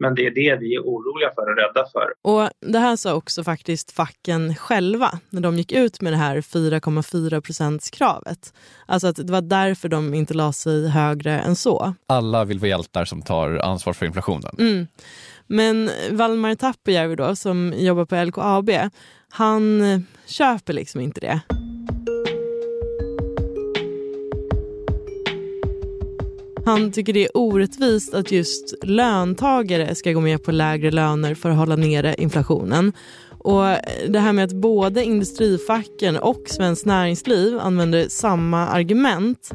Men 0.00 0.14
det 0.14 0.26
är 0.26 0.30
det 0.30 0.56
vi 0.60 0.74
är 0.74 0.80
oroliga 0.80 1.30
för 1.34 1.42
och 1.50 1.56
rädda 1.56 1.88
för. 1.92 2.12
Och 2.22 2.50
Det 2.72 2.78
här 2.78 2.96
sa 2.96 3.14
också 3.14 3.44
faktiskt 3.44 3.90
facken 3.90 4.54
själva 4.54 5.18
när 5.30 5.40
de 5.40 5.56
gick 5.56 5.72
ut 5.72 6.00
med 6.00 6.12
det 6.12 6.16
här 6.16 6.36
4,4 6.40 7.40
procentskravet. 7.40 8.54
Alltså 8.86 9.08
att 9.08 9.16
det 9.16 9.32
var 9.32 9.40
därför 9.40 9.88
de 9.88 10.14
inte 10.14 10.34
la 10.34 10.52
sig 10.52 10.88
högre 10.88 11.38
än 11.40 11.56
så. 11.56 11.94
Alla 12.06 12.44
vill 12.44 12.58
vara 12.58 12.68
hjältar 12.68 13.04
som 13.04 13.22
tar 13.22 13.58
ansvar 13.58 13.92
för 13.92 14.06
inflationen. 14.06 14.54
Mm. 14.58 14.86
Men 15.46 15.90
Valmar 16.10 16.54
Tappojärvi 16.54 17.16
då, 17.16 17.36
som 17.36 17.74
jobbar 17.76 18.04
på 18.04 18.24
LKAB, 18.24 18.70
han 19.30 19.82
köper 20.26 20.72
liksom 20.72 21.00
inte 21.00 21.20
det. 21.20 21.40
Han 26.64 26.92
tycker 26.92 27.12
det 27.12 27.24
är 27.24 27.36
orättvist 27.36 28.14
att 28.14 28.32
just 28.32 28.74
löntagare 28.84 29.94
ska 29.94 30.12
gå 30.12 30.20
med 30.20 30.44
på 30.44 30.52
lägre 30.52 30.90
löner 30.90 31.34
för 31.34 31.50
att 31.50 31.56
hålla 31.56 31.76
nere 31.76 32.14
inflationen. 32.18 32.92
Och 33.38 33.62
det 34.08 34.18
här 34.18 34.32
med 34.32 34.44
att 34.44 34.52
både 34.52 35.04
industrifacken 35.04 36.16
och 36.16 36.42
Svenskt 36.46 36.86
Näringsliv 36.86 37.58
använder 37.58 38.08
samma 38.08 38.68
argument. 38.68 39.50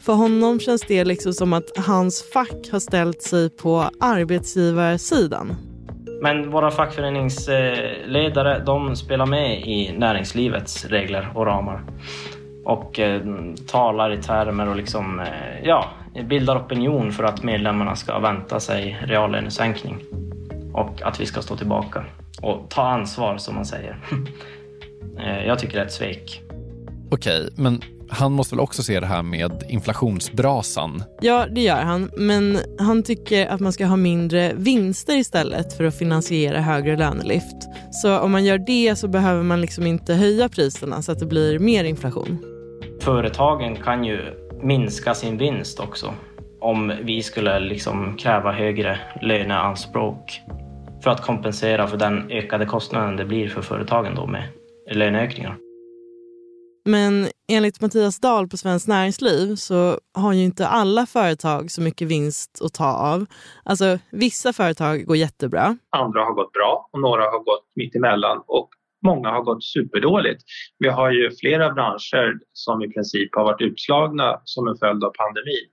För 0.00 0.12
honom 0.12 0.60
känns 0.60 0.82
det 0.82 1.04
liksom 1.04 1.32
som 1.32 1.52
att 1.52 1.76
hans 1.76 2.32
fack 2.32 2.68
har 2.72 2.80
ställt 2.80 3.22
sig 3.22 3.50
på 3.50 3.90
arbetsgivarsidan. 4.00 5.56
Men 6.22 6.50
våra 6.50 6.70
fackföreningsledare 6.70 8.62
de 8.66 8.96
spelar 8.96 9.26
med 9.26 9.60
i 9.60 9.94
näringslivets 9.98 10.84
regler 10.84 11.32
och 11.34 11.46
ramar 11.46 11.84
och 12.64 12.98
eh, 12.98 13.22
talar 13.66 14.12
i 14.12 14.22
termer 14.22 14.68
och 14.68 14.76
liksom, 14.76 15.20
eh, 15.20 15.26
ja, 15.64 15.84
bildar 16.28 16.56
opinion 16.56 17.12
för 17.12 17.24
att 17.24 17.42
medlemmarna 17.42 17.96
ska 17.96 18.18
vänta 18.18 18.60
sig 18.60 18.98
reallönesänkning 19.02 19.98
och 20.72 21.02
att 21.02 21.20
vi 21.20 21.26
ska 21.26 21.42
stå 21.42 21.56
tillbaka 21.56 22.04
och 22.42 22.70
ta 22.70 22.82
ansvar 22.82 23.38
som 23.38 23.54
man 23.54 23.66
säger. 23.66 23.98
eh, 25.18 25.46
jag 25.46 25.58
tycker 25.58 25.74
det 25.74 25.80
är 25.80 25.86
ett 25.86 25.92
svek. 25.92 26.42
Okej, 27.10 27.48
men 27.56 27.82
han 28.10 28.32
måste 28.32 28.54
väl 28.54 28.60
också 28.60 28.82
se 28.82 29.00
det 29.00 29.06
här 29.06 29.22
med 29.22 29.64
inflationsbrasan? 29.68 31.02
Ja, 31.20 31.46
det 31.50 31.60
gör 31.60 31.82
han. 31.82 32.10
Men 32.16 32.58
han 32.78 33.02
tycker 33.02 33.46
att 33.46 33.60
man 33.60 33.72
ska 33.72 33.86
ha 33.86 33.96
mindre 33.96 34.52
vinster 34.54 35.16
istället 35.16 35.76
för 35.76 35.84
att 35.84 35.98
finansiera 35.98 36.60
högre 36.60 36.96
lönelyft. 36.96 37.68
Så 38.02 38.18
om 38.18 38.32
man 38.32 38.44
gör 38.44 38.58
det 38.58 38.96
så 38.96 39.08
behöver 39.08 39.42
man 39.42 39.60
liksom 39.60 39.86
inte 39.86 40.14
höja 40.14 40.48
priserna 40.48 41.02
så 41.02 41.12
att 41.12 41.18
det 41.18 41.26
blir 41.26 41.58
mer 41.58 41.84
inflation. 41.84 42.38
Företagen 43.00 43.76
kan 43.76 44.04
ju 44.04 44.39
minska 44.62 45.14
sin 45.14 45.38
vinst 45.38 45.80
också 45.80 46.14
om 46.60 46.92
vi 47.02 47.22
skulle 47.22 47.60
liksom 47.60 48.16
kräva 48.16 48.52
högre 48.52 48.98
löneanspråk 49.22 50.40
för 51.02 51.10
att 51.10 51.22
kompensera 51.22 51.86
för 51.86 51.96
den 51.96 52.30
ökade 52.30 52.66
kostnaden 52.66 53.16
det 53.16 53.24
blir 53.24 53.48
för 53.48 53.62
företagen 53.62 54.14
då 54.14 54.26
med 54.26 54.48
löneökningar. 54.90 55.56
Men 56.84 57.26
enligt 57.48 57.80
Mattias 57.80 58.20
Dahl 58.20 58.48
på 58.48 58.56
Svenskt 58.56 58.88
Näringsliv 58.88 59.54
så 59.54 59.98
har 60.14 60.32
ju 60.32 60.44
inte 60.44 60.66
alla 60.66 61.06
företag 61.06 61.70
så 61.70 61.82
mycket 61.82 62.08
vinst 62.08 62.62
att 62.64 62.74
ta 62.74 62.92
av. 62.92 63.26
Alltså 63.64 63.98
vissa 64.10 64.52
företag 64.52 65.06
går 65.06 65.16
jättebra. 65.16 65.76
Andra 65.96 66.20
har 66.20 66.34
gått 66.34 66.52
bra 66.52 66.88
och 66.92 67.00
några 67.00 67.22
har 67.22 67.38
gått 67.38 67.66
mitt 67.76 67.94
emellan 67.96 68.42
och 68.46 68.68
många 69.02 69.28
har 69.30 69.42
gått 69.42 69.64
superdåligt. 69.64 70.42
Vi 70.78 70.88
har 70.88 71.10
ju 71.10 71.30
flera 71.40 71.72
branscher 71.72 72.38
som 72.52 72.82
i 72.82 72.88
princip 72.92 73.30
har 73.36 73.44
varit 73.44 73.62
utslagna 73.62 74.40
som 74.44 74.68
en 74.68 74.76
följd 74.76 75.04
av 75.04 75.12
pandemin. 75.20 75.66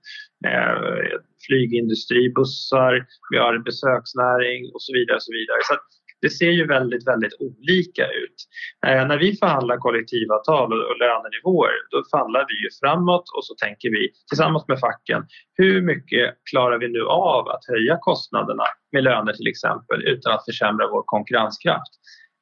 Eh, 0.46 1.18
flygindustri, 1.46 2.32
bussar, 2.32 3.06
vi 3.30 3.38
har 3.38 3.58
besöksnäring 3.58 4.60
och 4.74 4.82
så 4.82 4.92
vidare. 4.92 5.16
Och 5.16 5.22
så 5.22 5.32
vidare. 5.32 5.60
Så 5.62 5.74
det 6.20 6.30
ser 6.30 6.50
ju 6.50 6.66
väldigt, 6.66 7.06
väldigt 7.06 7.36
olika 7.40 8.06
ut. 8.06 8.38
Eh, 8.86 9.06
när 9.06 9.18
vi 9.18 9.36
förhandlar 9.36 9.76
kollektivavtal 9.76 10.72
och, 10.72 10.90
och 10.90 10.98
lönenivåer 10.98 11.76
då 11.90 12.04
förhandlar 12.10 12.44
vi 12.48 12.54
ju 12.64 12.68
framåt 12.82 13.26
och 13.36 13.44
så 13.44 13.54
tänker 13.54 13.90
vi 13.90 14.12
tillsammans 14.28 14.64
med 14.68 14.80
facken 14.80 15.26
hur 15.54 15.82
mycket 15.82 16.34
klarar 16.50 16.78
vi 16.78 16.88
nu 16.88 17.02
av 17.06 17.48
att 17.48 17.64
höja 17.68 17.98
kostnaderna 18.00 18.64
med 18.92 19.04
löner 19.04 19.32
till 19.32 19.46
exempel 19.46 20.02
utan 20.04 20.34
att 20.34 20.44
försämra 20.44 20.88
vår 20.88 21.02
konkurrenskraft. 21.06 21.92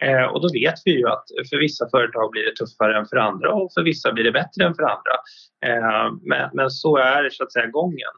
Eh, 0.05 0.25
och 0.25 0.41
då 0.43 0.49
vet 0.53 0.75
vi 0.85 0.91
ju 0.91 1.09
att 1.09 1.25
för 1.51 1.59
vissa 1.59 1.89
företag 1.91 2.31
blir 2.31 2.45
det 2.45 2.57
tuffare 2.57 2.99
än 2.99 3.07
för 3.07 3.17
andra 3.17 3.55
och 3.55 3.73
för 3.75 3.83
vissa 3.83 4.13
blir 4.13 4.25
det 4.25 4.33
bättre 4.33 4.65
än 4.65 4.75
för 4.75 4.83
andra. 4.83 5.15
Eh, 5.67 6.13
men, 6.23 6.51
men, 6.53 6.71
så 6.71 6.97
är 6.97 7.31
så 7.31 7.45
att 7.45 7.53
säga 7.53 7.67
gången. 7.67 8.15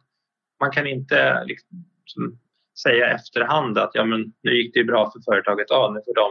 Man 0.60 0.70
kan 0.70 0.86
inte 0.86 1.44
liksom, 1.44 2.38
säga 2.82 3.14
efterhand 3.14 3.78
att 3.78 3.90
ja, 3.92 4.04
men 4.04 4.20
nu 4.42 4.52
gick 4.56 4.74
det 4.74 4.84
bra 4.84 5.12
för 5.12 5.20
företaget 5.32 5.70
A, 5.70 5.90
nu 5.94 6.00
får 6.06 6.14
de 6.14 6.28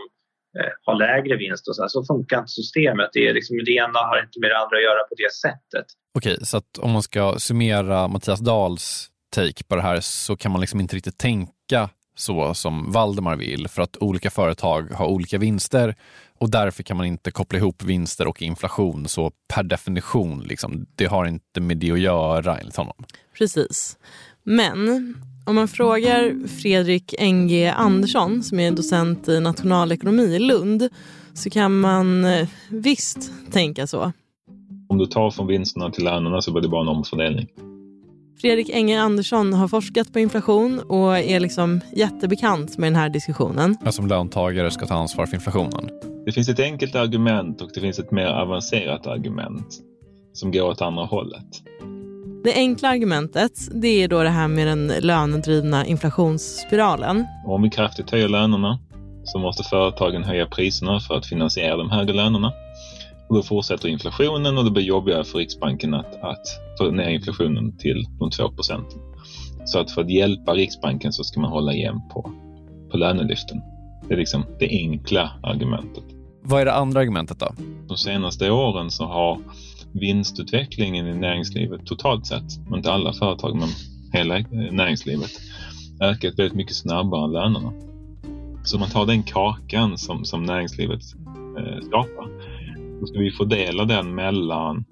eh, 0.59 0.71
ha 0.85 0.93
lägre 0.93 1.35
vinst. 1.37 1.67
Och 1.67 1.75
så, 1.75 1.81
här. 1.81 1.89
så 1.89 2.05
funkar 2.05 2.37
inte 2.39 2.51
systemet. 2.51 3.09
Det, 3.13 3.27
är 3.27 3.33
liksom, 3.33 3.57
det 3.65 3.71
ena 3.71 3.99
har 3.99 4.23
inte 4.23 4.39
med 4.39 4.49
det 4.49 4.57
andra 4.57 4.77
att 4.77 4.83
göra 4.83 5.03
på 5.09 5.15
det 5.17 5.33
sättet. 5.33 5.85
Okej, 6.17 6.37
så 6.45 6.57
att 6.57 6.77
om 6.79 6.91
man 6.91 7.03
ska 7.03 7.35
summera 7.39 8.07
Mattias 8.07 8.39
Dahls 8.39 9.09
take 9.35 9.63
på 9.67 9.75
det 9.75 9.81
här 9.81 9.99
så 9.99 10.37
kan 10.37 10.51
man 10.51 10.61
liksom 10.61 10.79
inte 10.79 10.95
riktigt 10.95 11.17
tänka 11.17 11.89
så 12.17 12.53
som 12.53 12.91
Valdemar 12.91 13.35
vill 13.35 13.67
för 13.67 13.81
att 13.81 13.97
olika 13.97 14.29
företag 14.29 14.91
har 14.91 15.07
olika 15.07 15.37
vinster 15.37 15.95
och 16.39 16.49
därför 16.49 16.83
kan 16.83 16.97
man 16.97 17.05
inte 17.05 17.31
koppla 17.31 17.59
ihop 17.59 17.83
vinster 17.83 18.27
och 18.27 18.41
inflation 18.41 19.07
så 19.07 19.31
per 19.53 19.63
definition. 19.63 20.43
Liksom, 20.43 20.85
det 20.95 21.05
har 21.05 21.25
inte 21.25 21.61
med 21.61 21.77
det 21.77 21.91
att 21.91 21.99
göra 21.99 22.57
enligt 22.57 22.75
honom. 22.75 22.95
Precis. 23.37 23.97
Men 24.43 25.15
om 25.45 25.55
man 25.55 25.67
frågar 25.67 26.47
Fredrik 26.47 27.15
Enge 27.17 27.73
Andersson 27.73 28.43
som 28.43 28.59
är 28.59 28.71
docent 28.71 29.27
i 29.27 29.39
nationalekonomi 29.39 30.23
i 30.23 30.39
Lund 30.39 30.89
så 31.33 31.49
kan 31.49 31.79
man 31.79 32.25
eh, 32.25 32.47
visst 32.69 33.31
tänka 33.51 33.87
så. 33.87 34.11
Om 34.89 34.97
du 34.97 35.05
tar 35.05 35.31
från 35.31 35.47
vinsterna 35.47 35.91
till 35.91 36.03
lönerna 36.03 36.41
så 36.41 36.51
blir 36.51 36.61
det 36.61 36.69
bara 36.69 36.81
en 36.81 36.87
omfördelning. 36.87 37.47
Fredrik 38.41 38.69
Enge 38.69 39.01
Andersson 39.01 39.53
har 39.53 39.67
forskat 39.67 40.13
på 40.13 40.19
inflation 40.19 40.79
och 40.79 41.17
är 41.17 41.39
liksom 41.39 41.81
jättebekant 41.95 42.77
med 42.77 42.87
den 42.91 42.95
här 42.95 43.09
diskussionen. 43.09 43.77
Ja, 43.85 43.91
som 43.91 44.07
löntagare 44.07 44.71
ska 44.71 44.85
ta 44.85 44.93
ansvar 44.93 45.25
för 45.25 45.35
inflationen. 45.35 45.89
Det 46.25 46.31
finns 46.31 46.49
ett 46.49 46.59
enkelt 46.59 46.95
argument 46.95 47.61
och 47.61 47.69
det 47.73 47.81
finns 47.81 47.99
ett 47.99 48.11
mer 48.11 48.27
avancerat 48.27 49.07
argument 49.07 49.67
som 50.33 50.51
går 50.51 50.61
åt 50.61 50.81
andra 50.81 51.05
hållet. 51.05 51.45
Det 52.43 52.53
enkla 52.53 52.89
argumentet 52.89 53.51
det 53.71 54.03
är 54.03 54.07
då 54.07 54.23
det 54.23 54.29
här 54.29 54.47
med 54.47 54.67
den 54.67 54.91
lönedrivna 54.99 55.85
inflationsspiralen. 55.85 57.25
Om 57.45 57.61
vi 57.61 57.69
kraftigt 57.69 58.11
höjer 58.11 58.29
lönerna 58.29 58.79
så 59.23 59.39
måste 59.39 59.63
företagen 59.63 60.23
höja 60.23 60.45
priserna 60.45 60.99
för 60.99 61.15
att 61.15 61.25
finansiera 61.25 61.77
de 61.77 61.91
högre 61.91 62.13
lönerna. 62.13 62.53
Och 63.29 63.35
då 63.35 63.43
fortsätter 63.43 63.87
inflationen 63.87 64.57
och 64.57 64.65
det 64.65 64.71
blir 64.71 64.83
jobbigare 64.83 65.23
för 65.23 65.39
Riksbanken 65.39 65.93
att, 65.93 66.23
att 66.23 66.47
få 66.77 66.91
ner 66.91 67.09
inflationen 67.09 67.77
till 67.77 68.07
de 68.19 68.29
2 68.31 68.49
procenten. 68.49 68.99
Så 69.65 69.79
att 69.79 69.91
för 69.91 70.01
att 70.01 70.09
hjälpa 70.09 70.53
Riksbanken 70.53 71.13
så 71.13 71.23
ska 71.23 71.39
man 71.39 71.51
hålla 71.51 71.73
igen 71.73 72.01
på, 72.13 72.31
på 72.91 72.97
lönelyften. 72.97 73.61
Det 74.07 74.13
är 74.13 74.17
liksom 74.17 74.45
det 74.59 74.69
enkla 74.69 75.31
argumentet. 75.43 76.03
Vad 76.41 76.61
är 76.61 76.65
det 76.65 76.73
andra 76.73 76.99
argumentet 76.99 77.39
då? 77.39 77.47
De 77.87 77.97
senaste 77.97 78.51
åren 78.51 78.91
så 78.91 79.05
har 79.05 79.39
vinstutvecklingen 79.91 81.07
i 81.07 81.13
näringslivet 81.13 81.85
totalt 81.85 82.25
sett, 82.25 82.59
inte 82.75 82.91
alla 82.91 83.13
företag 83.13 83.55
men 83.55 83.69
hela 84.13 84.39
näringslivet, 84.71 85.31
ökat 86.01 86.39
väldigt 86.39 86.55
mycket 86.55 86.75
snabbare 86.75 87.25
än 87.25 87.31
lönerna. 87.31 87.73
Så 88.63 88.79
man 88.79 88.89
tar 88.89 89.05
den 89.05 89.23
kakan 89.23 89.97
som, 89.97 90.25
som 90.25 90.43
näringslivet 90.43 91.01
eh, 91.57 91.87
skapar, 91.87 92.27
då 92.99 93.07
ska 93.07 93.19
vi 93.19 93.31
fördela 93.31 93.85
den 93.85 94.15
mellan 94.15 94.85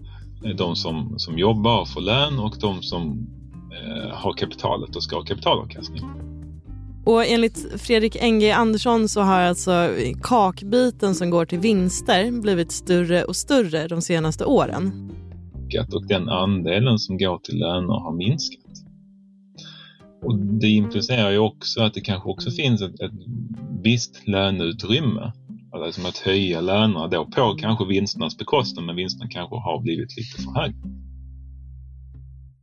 eh, 0.45 0.55
de 0.55 0.75
som, 0.75 1.13
som 1.17 1.37
jobbar 1.37 1.81
och 1.81 1.87
får 1.87 2.01
lön 2.01 2.39
och 2.39 2.55
de 2.61 2.81
som 2.81 3.27
eh, 3.71 4.15
har 4.15 4.33
kapitalet 4.33 4.95
och 4.95 5.03
ska 5.03 5.15
ha 5.15 5.23
kapitalavkastning. 5.23 6.03
Och 7.05 7.25
enligt 7.25 7.81
Fredrik 7.81 8.15
Enge 8.15 8.55
Andersson 8.55 9.09
så 9.09 9.21
har 9.21 9.41
alltså 9.41 9.89
kakbiten 10.23 11.15
som 11.15 11.29
går 11.29 11.45
till 11.45 11.59
vinster 11.59 12.41
blivit 12.41 12.71
större 12.71 13.23
och 13.23 13.35
större 13.35 13.87
de 13.87 14.01
senaste 14.01 14.45
åren. 14.45 15.11
Och 15.93 16.07
den 16.07 16.29
andelen 16.29 16.99
som 16.99 17.17
går 17.17 17.37
till 17.37 17.59
löner 17.59 17.93
har 17.93 18.13
minskat. 18.13 18.59
Och 20.23 20.37
det 20.37 20.67
implicerar 20.67 21.31
ju 21.31 21.37
också 21.37 21.81
att 21.81 21.93
det 21.93 22.01
kanske 22.01 22.29
också 22.29 22.51
finns 22.51 22.81
ett, 22.81 22.99
ett 23.01 23.11
visst 23.83 24.27
löneutrymme. 24.27 25.31
Alltså 25.83 26.07
att 26.07 26.17
höja 26.17 26.61
lönerna 26.61 27.07
då 27.07 27.25
på 27.25 27.55
kanske 27.59 27.85
vinsternas 27.85 28.37
bekostnad, 28.37 28.85
men 28.85 28.95
vinsterna 28.95 29.29
kanske 29.29 29.55
har 29.55 29.81
blivit 29.81 30.17
lite 30.17 30.41
för 30.41 30.61
höga. 30.61 30.75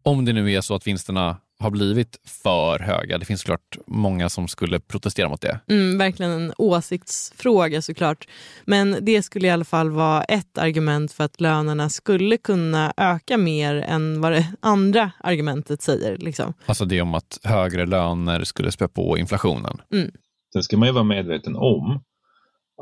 Om 0.04 0.24
det 0.24 0.32
nu 0.32 0.52
är 0.52 0.60
så 0.60 0.74
att 0.74 0.86
vinsterna 0.86 1.36
har 1.62 1.70
blivit 1.70 2.20
för 2.24 2.78
höga. 2.78 3.18
Det 3.18 3.24
finns 3.24 3.40
såklart 3.40 3.78
många 3.86 4.28
som 4.28 4.48
skulle 4.48 4.80
protestera 4.80 5.28
mot 5.28 5.40
det. 5.40 5.60
Mm, 5.68 5.98
verkligen 5.98 6.32
en 6.32 6.52
åsiktsfråga 6.58 7.82
såklart. 7.82 8.28
Men 8.64 8.96
det 9.00 9.22
skulle 9.22 9.46
i 9.46 9.50
alla 9.50 9.64
fall 9.64 9.90
vara 9.90 10.24
ett 10.24 10.58
argument 10.58 11.12
för 11.12 11.24
att 11.24 11.40
lönerna 11.40 11.88
skulle 11.88 12.36
kunna 12.36 12.92
öka 12.96 13.36
mer 13.36 13.74
än 13.74 14.20
vad 14.20 14.32
det 14.32 14.46
andra 14.60 15.10
argumentet 15.20 15.82
säger. 15.82 16.16
Liksom. 16.16 16.54
Alltså 16.66 16.84
det 16.84 17.00
om 17.00 17.14
att 17.14 17.40
högre 17.42 17.86
löner 17.86 18.44
skulle 18.44 18.72
spä 18.72 18.88
på 18.88 19.18
inflationen. 19.18 19.80
Mm. 19.92 20.10
Sen 20.52 20.62
ska 20.62 20.76
man 20.76 20.88
ju 20.88 20.94
vara 20.94 21.04
medveten 21.04 21.56
om 21.56 22.00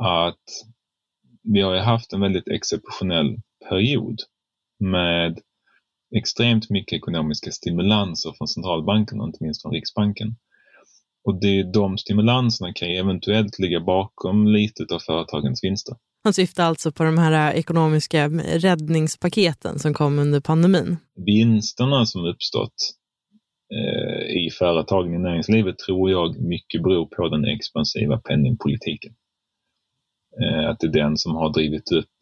att 0.00 0.44
vi 1.42 1.60
har 1.60 1.76
haft 1.76 2.12
en 2.12 2.20
väldigt 2.20 2.48
exceptionell 2.48 3.40
period 3.68 4.18
med 4.80 5.38
extremt 6.16 6.70
mycket 6.70 6.96
ekonomiska 6.96 7.50
stimulanser 7.50 8.32
från 8.38 8.48
centralbankerna, 8.48 9.24
inte 9.24 9.38
minst 9.44 9.62
från 9.62 9.72
Riksbanken. 9.72 10.36
Och 11.24 11.40
det, 11.40 11.72
de 11.72 11.98
stimulanserna 11.98 12.72
kan 12.72 12.88
ju 12.88 12.96
eventuellt 12.96 13.58
ligga 13.58 13.80
bakom 13.80 14.46
lite 14.46 14.94
av 14.94 14.98
företagens 14.98 15.64
vinster. 15.64 15.96
Han 16.24 16.34
syftar 16.34 16.64
alltså 16.64 16.92
på 16.92 17.04
de 17.04 17.18
här 17.18 17.52
ekonomiska 17.52 18.28
räddningspaketen 18.28 19.78
som 19.78 19.94
kom 19.94 20.18
under 20.18 20.40
pandemin. 20.40 20.96
Vinsterna 21.26 22.06
som 22.06 22.24
uppstått 22.24 22.74
eh, 23.74 24.46
i 24.46 24.50
företagen 24.58 25.14
i 25.14 25.18
näringslivet 25.18 25.78
tror 25.78 26.10
jag 26.10 26.40
mycket 26.40 26.82
beror 26.82 27.06
på 27.06 27.28
den 27.28 27.44
expansiva 27.44 28.18
penningpolitiken. 28.18 29.14
Eh, 30.42 30.70
att 30.70 30.80
det 30.80 30.86
är 30.86 30.92
den 30.92 31.16
som 31.16 31.34
har 31.34 31.52
drivit 31.52 31.92
upp 31.92 32.18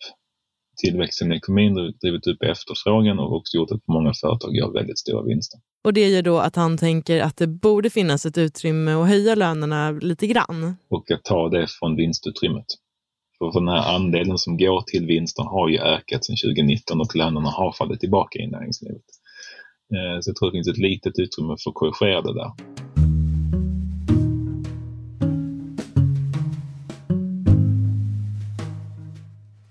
tillväxten 0.79 1.33
i 1.33 1.37
ekonomin 1.37 1.75
drivit 1.75 2.27
upp 2.27 2.43
efterfrågan 2.43 3.19
och 3.19 3.37
också 3.37 3.57
gjort 3.57 3.71
att 3.71 3.89
många 3.89 4.13
företag 4.21 4.57
gör 4.57 4.73
väldigt 4.73 4.99
stora 4.99 5.23
vinster. 5.23 5.61
Och 5.85 5.93
det 5.93 6.09
gör 6.09 6.23
då 6.23 6.39
att 6.39 6.57
han 6.57 6.79
tänker 6.79 7.21
att 7.21 7.37
det 7.37 7.47
borde 7.47 7.91
finnas 7.91 8.27
ett 8.27 8.39
utrymme 8.39 8.93
att 8.93 9.09
höja 9.09 9.35
lönerna 9.35 9.91
lite 9.91 10.27
grann. 10.27 10.77
Och 10.91 11.11
att 11.11 11.25
ta 11.25 11.49
det 11.49 11.67
från 11.79 11.97
vinstutrymmet. 11.97 12.67
För 13.39 13.61
den 13.61 13.69
här 13.69 13.95
andelen 13.95 14.39
som 14.39 14.57
går 14.57 14.83
till 14.87 15.07
vinster 15.07 15.43
har 15.43 15.69
ju 15.69 15.79
ökat 15.79 16.25
sedan 16.25 16.37
2019 16.45 17.01
och 17.01 17.17
lönerna 17.17 17.51
har 17.51 17.73
fallit 17.73 18.01
tillbaka 18.01 18.39
i 18.39 18.47
näringslivet. 18.47 19.05
Eh, 19.95 20.21
så 20.21 20.31
jag 20.31 20.37
tror 20.37 20.51
det 20.51 20.57
finns 20.57 20.69
ett 20.69 20.79
litet 20.79 21.19
utrymme 21.19 21.57
för 21.65 21.71
att 21.71 21.75
korrigera 21.75 22.23
det 22.23 22.35
där. 22.35 22.51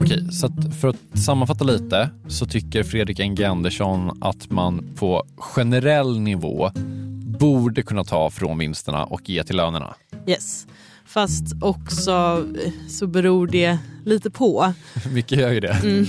Okej, 0.07 0.31
så 0.31 0.49
för 0.79 0.87
att 0.87 1.19
sammanfatta 1.19 1.63
lite 1.63 2.09
så 2.27 2.45
tycker 2.45 2.83
Fredrik 2.83 3.19
Enge 3.19 3.47
Andersson 3.47 4.23
att 4.23 4.49
man 4.49 4.89
på 4.95 5.23
generell 5.37 6.19
nivå 6.19 6.71
borde 7.39 7.83
kunna 7.83 8.03
ta 8.03 8.29
från 8.29 8.57
vinsterna 8.57 9.05
och 9.05 9.29
ge 9.29 9.43
till 9.43 9.55
lönerna. 9.55 9.95
Yes, 10.27 10.67
fast 11.07 11.43
också 11.61 12.45
eh, 12.63 12.71
så 12.89 13.07
beror 13.07 13.47
det 13.47 13.77
lite 14.05 14.29
på. 14.29 14.73
Mycket 15.13 15.39
gör 15.39 15.51
ju 15.51 15.59
det. 15.59 15.77
Mm. 15.83 16.05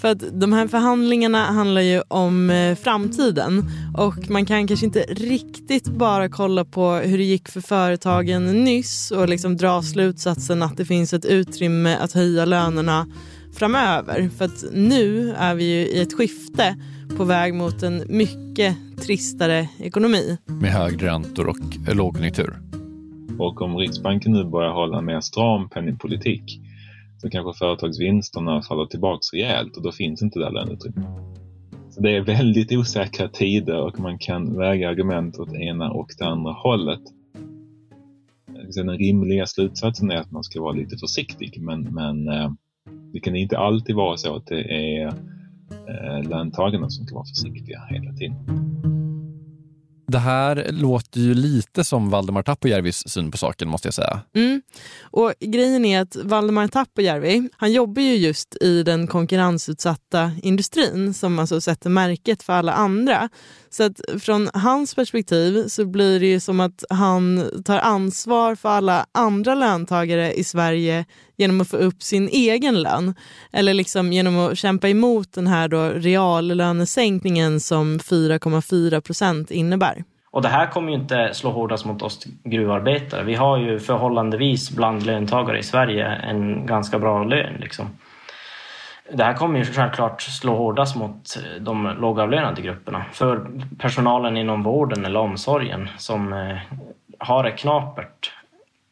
För 0.00 0.08
att 0.08 0.40
de 0.40 0.52
här 0.52 0.68
förhandlingarna 0.68 1.44
handlar 1.44 1.80
ju 1.80 2.02
om 2.08 2.50
eh, 2.50 2.76
framtiden 2.76 3.70
och 3.96 4.30
man 4.30 4.46
kan 4.46 4.66
kanske 4.66 4.86
inte 4.86 5.00
riktigt 5.00 5.84
bara 5.84 6.28
kolla 6.28 6.64
på 6.64 6.92
hur 6.94 7.18
det 7.18 7.24
gick 7.24 7.48
för 7.48 7.60
företagen 7.60 8.64
nyss 8.64 9.10
och 9.10 9.28
liksom 9.28 9.56
dra 9.56 9.82
slutsatsen 9.82 10.62
att 10.62 10.76
det 10.76 10.84
finns 10.84 11.12
ett 11.12 11.24
utrymme 11.24 11.96
att 11.96 12.12
höja 12.12 12.44
lönerna 12.44 13.06
framöver. 13.54 14.30
För 14.38 14.44
att 14.44 14.64
nu 14.72 15.34
är 15.38 15.54
vi 15.54 15.64
ju 15.64 15.86
i 15.86 16.02
ett 16.02 16.12
skifte 16.12 16.76
på 17.16 17.24
väg 17.24 17.54
mot 17.54 17.82
en 17.82 18.02
mycket 18.08 18.76
tristare 19.00 19.68
ekonomi. 19.78 20.38
Med 20.46 20.72
högre 20.72 21.06
räntor 21.06 21.46
och 21.48 21.94
lågkonjunktur. 21.94 22.71
Och 23.38 23.62
om 23.62 23.76
Riksbanken 23.76 24.32
nu 24.32 24.44
börjar 24.44 24.72
hålla 24.72 24.98
en 24.98 25.04
mer 25.04 25.20
stram 25.20 25.68
penningpolitik 25.68 26.60
så 27.18 27.30
kanske 27.30 27.58
företagsvinsterna 27.58 28.62
faller 28.62 28.86
tillbaka 28.86 29.20
rejält 29.32 29.76
och 29.76 29.82
då 29.82 29.92
finns 29.92 30.22
inte 30.22 30.38
det 30.38 30.50
löneutrymmet. 30.50 31.06
Så 31.90 32.00
det 32.00 32.16
är 32.16 32.20
väldigt 32.20 32.72
osäkra 32.72 33.28
tider 33.28 33.80
och 33.80 34.00
man 34.00 34.18
kan 34.18 34.56
väga 34.56 34.90
argument 34.90 35.38
åt 35.38 35.54
ena 35.54 35.90
och 35.90 36.08
det 36.18 36.24
andra 36.24 36.52
hållet. 36.52 37.00
Den 38.74 38.90
rimliga 38.90 39.46
slutsatsen 39.46 40.10
är 40.10 40.16
att 40.16 40.30
man 40.30 40.44
ska 40.44 40.62
vara 40.62 40.72
lite 40.72 40.96
försiktig 40.96 41.62
men, 41.62 41.82
men 41.82 42.28
eh, 42.28 42.52
det 43.12 43.20
kan 43.20 43.36
inte 43.36 43.58
alltid 43.58 43.96
vara 43.96 44.16
så 44.16 44.36
att 44.36 44.46
det 44.46 44.60
är 44.60 45.06
eh, 45.06 46.28
löntagarna 46.28 46.90
som 46.90 47.06
ska 47.06 47.14
vara 47.14 47.24
försiktiga 47.24 47.80
hela 47.90 48.12
tiden. 48.12 48.36
Det 50.12 50.18
här 50.18 50.66
låter 50.70 51.20
ju 51.20 51.34
lite 51.34 51.84
som 51.84 52.10
Valdemar 52.10 52.42
Tappojärvis 52.42 53.08
syn 53.08 53.30
på 53.30 53.38
saken 53.38 53.68
måste 53.68 53.88
jag 53.88 53.94
säga. 53.94 54.20
Mm. 54.34 54.62
Och 55.02 55.32
grejen 55.40 55.84
är 55.84 56.00
att 56.00 56.16
Valdemar 56.16 56.68
Tappojärvi, 56.68 57.48
han 57.56 57.72
jobbar 57.72 58.02
ju 58.02 58.16
just 58.16 58.56
i 58.60 58.82
den 58.82 59.06
konkurrensutsatta 59.06 60.32
industrin 60.42 61.14
som 61.14 61.38
alltså 61.38 61.60
sätter 61.60 61.90
märket 61.90 62.42
för 62.42 62.52
alla 62.52 62.72
andra. 62.72 63.28
Så 63.70 63.82
att 63.82 64.00
från 64.18 64.50
hans 64.54 64.94
perspektiv 64.94 65.68
så 65.68 65.86
blir 65.86 66.20
det 66.20 66.26
ju 66.26 66.40
som 66.40 66.60
att 66.60 66.84
han 66.90 67.50
tar 67.64 67.78
ansvar 67.78 68.54
för 68.54 68.68
alla 68.68 69.06
andra 69.12 69.54
löntagare 69.54 70.34
i 70.34 70.44
Sverige 70.44 71.04
genom 71.36 71.60
att 71.60 71.68
få 71.68 71.76
upp 71.76 72.02
sin 72.02 72.28
egen 72.28 72.82
lön. 72.82 73.14
Eller 73.52 73.74
liksom 73.74 74.12
genom 74.12 74.38
att 74.38 74.58
kämpa 74.58 74.88
emot 74.88 75.32
den 75.32 75.46
här 75.46 75.68
då 75.68 75.88
reallönesänkningen 75.88 77.60
som 77.60 77.98
4,4 77.98 79.00
procent 79.00 79.50
innebär. 79.50 80.04
Och 80.30 80.42
det 80.42 80.48
här 80.48 80.66
kommer 80.66 80.92
ju 80.92 80.98
inte 80.98 81.34
slå 81.34 81.50
hårdast 81.50 81.84
mot 81.84 82.02
oss 82.02 82.26
gruvarbetare. 82.44 83.24
Vi 83.24 83.34
har 83.34 83.58
ju 83.58 83.78
förhållandevis 83.78 84.70
bland 84.70 85.06
löntagare 85.06 85.58
i 85.58 85.62
Sverige 85.62 86.06
en 86.06 86.66
ganska 86.66 86.98
bra 86.98 87.24
lön. 87.24 87.54
Liksom. 87.60 87.86
Det 89.12 89.24
här 89.24 89.34
kommer 89.34 89.58
ju 89.58 89.64
självklart 89.64 90.22
slå 90.22 90.56
hårdast 90.56 90.96
mot 90.96 91.38
de 91.60 91.96
lågavlönade 92.00 92.62
grupperna. 92.62 93.04
För 93.12 93.46
personalen 93.78 94.36
inom 94.36 94.62
vården 94.62 95.04
eller 95.04 95.20
omsorgen 95.20 95.88
som 95.98 96.32
eh, 96.32 96.56
har 97.18 97.42
det 97.42 97.50
knapert 97.50 98.32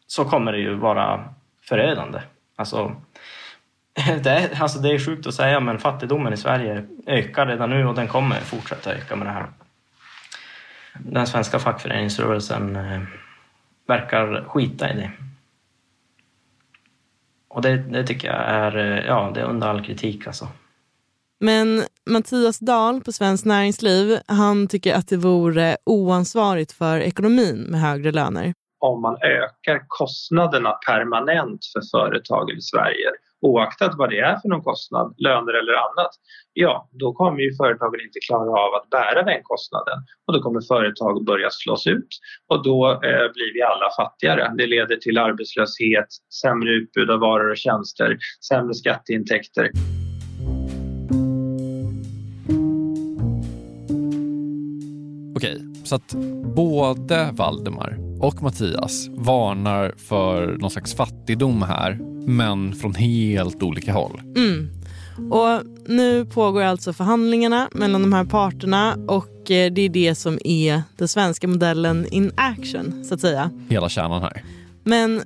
så 0.06 0.24
kommer 0.24 0.52
det 0.52 0.58
ju 0.58 0.74
vara 0.74 1.24
förödande. 1.70 2.20
Alltså, 2.56 2.96
det 4.22 4.30
är, 4.30 4.62
alltså 4.62 4.78
det 4.78 4.88
är 4.88 4.98
sjukt 4.98 5.26
att 5.26 5.34
säga 5.34 5.60
men 5.60 5.78
fattigdomen 5.78 6.32
i 6.32 6.36
Sverige 6.36 6.84
ökar 7.06 7.46
redan 7.46 7.70
nu 7.70 7.86
och 7.86 7.94
den 7.94 8.08
kommer 8.08 8.40
fortsätta 8.40 8.94
öka 8.94 9.16
med 9.16 9.26
det 9.26 9.32
här. 9.32 9.46
Den 10.98 11.26
svenska 11.26 11.58
fackföreningsrörelsen 11.58 12.76
eh, 12.76 13.00
verkar 13.86 14.44
skita 14.48 14.92
i 14.92 14.96
det. 14.96 15.10
Och 17.48 17.62
det, 17.62 17.76
det 17.76 18.06
tycker 18.06 18.28
jag 18.28 18.48
är, 18.48 18.76
eh, 18.76 19.06
ja, 19.06 19.30
det 19.34 19.40
är 19.40 19.44
under 19.44 19.66
all 19.68 19.84
kritik 19.84 20.26
alltså. 20.26 20.48
Men 21.40 21.84
Mattias 22.10 22.58
Dahl 22.58 23.00
på 23.00 23.12
Svenskt 23.12 23.46
Näringsliv, 23.46 24.18
han 24.26 24.66
tycker 24.66 24.94
att 24.94 25.08
det 25.08 25.16
vore 25.16 25.76
oansvarigt 25.86 26.72
för 26.72 27.00
ekonomin 27.00 27.66
med 27.68 27.80
högre 27.80 28.12
löner. 28.12 28.54
Om 28.80 29.02
man 29.02 29.16
ökar 29.22 29.84
kostnaderna 29.88 30.72
permanent 30.72 31.60
för 31.72 31.98
företagen 31.98 32.56
i 32.56 32.60
Sverige 32.60 33.10
oaktat 33.40 33.94
vad 33.98 34.10
det 34.10 34.18
är 34.18 34.36
för 34.36 34.48
någon 34.48 34.62
kostnad, 34.62 35.14
löner 35.18 35.52
eller 35.52 35.72
annat, 35.72 36.10
ja 36.52 36.88
då 36.92 37.12
kommer 37.12 37.40
ju 37.40 37.56
företagen 37.56 38.00
inte 38.00 38.18
klara 38.28 38.50
av 38.50 38.74
att 38.74 38.90
bära 38.90 39.22
den 39.22 39.40
kostnaden 39.42 39.98
och 40.26 40.34
då 40.34 40.42
kommer 40.42 40.60
företag 40.60 41.24
börja 41.24 41.48
slås 41.50 41.86
ut 41.86 42.08
och 42.48 42.64
då 42.64 42.90
eh, 42.92 43.32
blir 43.34 43.54
vi 43.54 43.62
alla 43.62 43.88
fattigare. 43.96 44.54
Det 44.58 44.66
leder 44.66 44.96
till 44.96 45.18
arbetslöshet, 45.18 46.08
sämre 46.42 46.70
utbud 46.70 47.10
av 47.10 47.20
varor 47.20 47.50
och 47.50 47.56
tjänster, 47.56 48.18
sämre 48.48 48.74
skatteintäkter. 48.74 49.70
Okej, 55.36 55.58
så 55.84 55.94
att 55.94 56.14
både 56.56 57.30
Valdemar 57.32 58.09
och 58.20 58.42
Mattias 58.42 59.08
varnar 59.10 59.94
för 59.96 60.56
någon 60.56 60.70
slags 60.70 60.94
fattigdom 60.94 61.62
här, 61.62 61.98
men 62.26 62.74
från 62.74 62.94
helt 62.94 63.62
olika 63.62 63.92
håll. 63.92 64.20
Mm. 64.36 64.70
Och 65.30 65.62
nu 65.86 66.24
pågår 66.26 66.62
alltså 66.62 66.92
förhandlingarna 66.92 67.68
mellan 67.72 68.02
de 68.02 68.12
här 68.12 68.24
parterna 68.24 68.96
och 69.08 69.50
eh, 69.50 69.72
det 69.72 69.82
är 69.82 69.88
det 69.88 70.14
som 70.14 70.38
är 70.44 70.82
den 70.96 71.08
svenska 71.08 71.48
modellen 71.48 72.06
in 72.10 72.32
action, 72.34 73.04
så 73.04 73.14
att 73.14 73.20
säga. 73.20 73.50
Hela 73.68 73.88
kärnan 73.88 74.22
här. 74.22 74.44
Men 74.84 75.22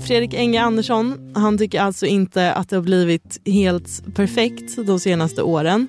Fredrik 0.00 0.34
Enge 0.34 0.62
Andersson, 0.62 1.32
han 1.34 1.58
tycker 1.58 1.80
alltså 1.80 2.06
inte 2.06 2.52
att 2.52 2.68
det 2.68 2.76
har 2.76 2.82
blivit 2.82 3.40
helt 3.46 4.14
perfekt 4.14 4.86
de 4.86 5.00
senaste 5.00 5.42
åren. 5.42 5.88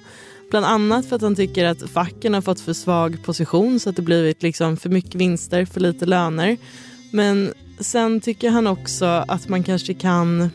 Bland 0.50 0.66
annat 0.66 1.06
för 1.06 1.16
att 1.16 1.22
han 1.22 1.36
tycker 1.36 1.66
att 1.66 1.90
facken 1.90 2.34
har 2.34 2.42
fått 2.42 2.60
för 2.60 2.74
svag 2.74 3.24
position 3.24 3.80
så 3.80 3.90
att 3.90 3.96
det 3.96 4.02
blivit 4.02 4.44
liksom 4.44 4.78
för 4.78 4.90
mycket 4.90 5.16
vinster, 5.16 5.66
för 5.66 5.80
lite 5.80 6.06
löner. 6.06 6.58
Men 7.12 7.54
sen 7.80 8.22
tycker 8.22 8.50
han 8.50 8.68
också 8.68 9.06
att 9.06 9.50
man 9.50 9.64
kanske 9.64 9.94
kan 9.94 10.50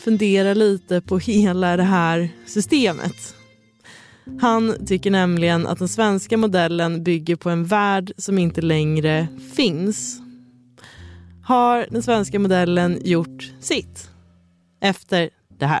fundera 0.00 0.54
lite 0.54 1.00
på 1.00 1.18
hela 1.18 1.76
det 1.76 1.82
här 1.82 2.28
systemet. 2.46 3.34
Han 4.40 4.86
tycker 4.86 5.10
nämligen 5.10 5.66
att 5.66 5.78
den 5.78 5.88
svenska 5.88 6.36
modellen 6.36 7.04
bygger 7.04 7.36
på 7.36 7.50
en 7.50 7.64
värld 7.64 8.12
som 8.16 8.38
inte 8.38 8.60
längre 8.60 9.26
finns. 9.54 10.20
Har 11.44 11.86
den 11.90 12.02
svenska 12.02 12.38
modellen 12.38 13.00
gjort 13.04 13.52
sitt 13.60 14.10
efter 14.80 15.30
det 15.58 15.66
här? 15.66 15.80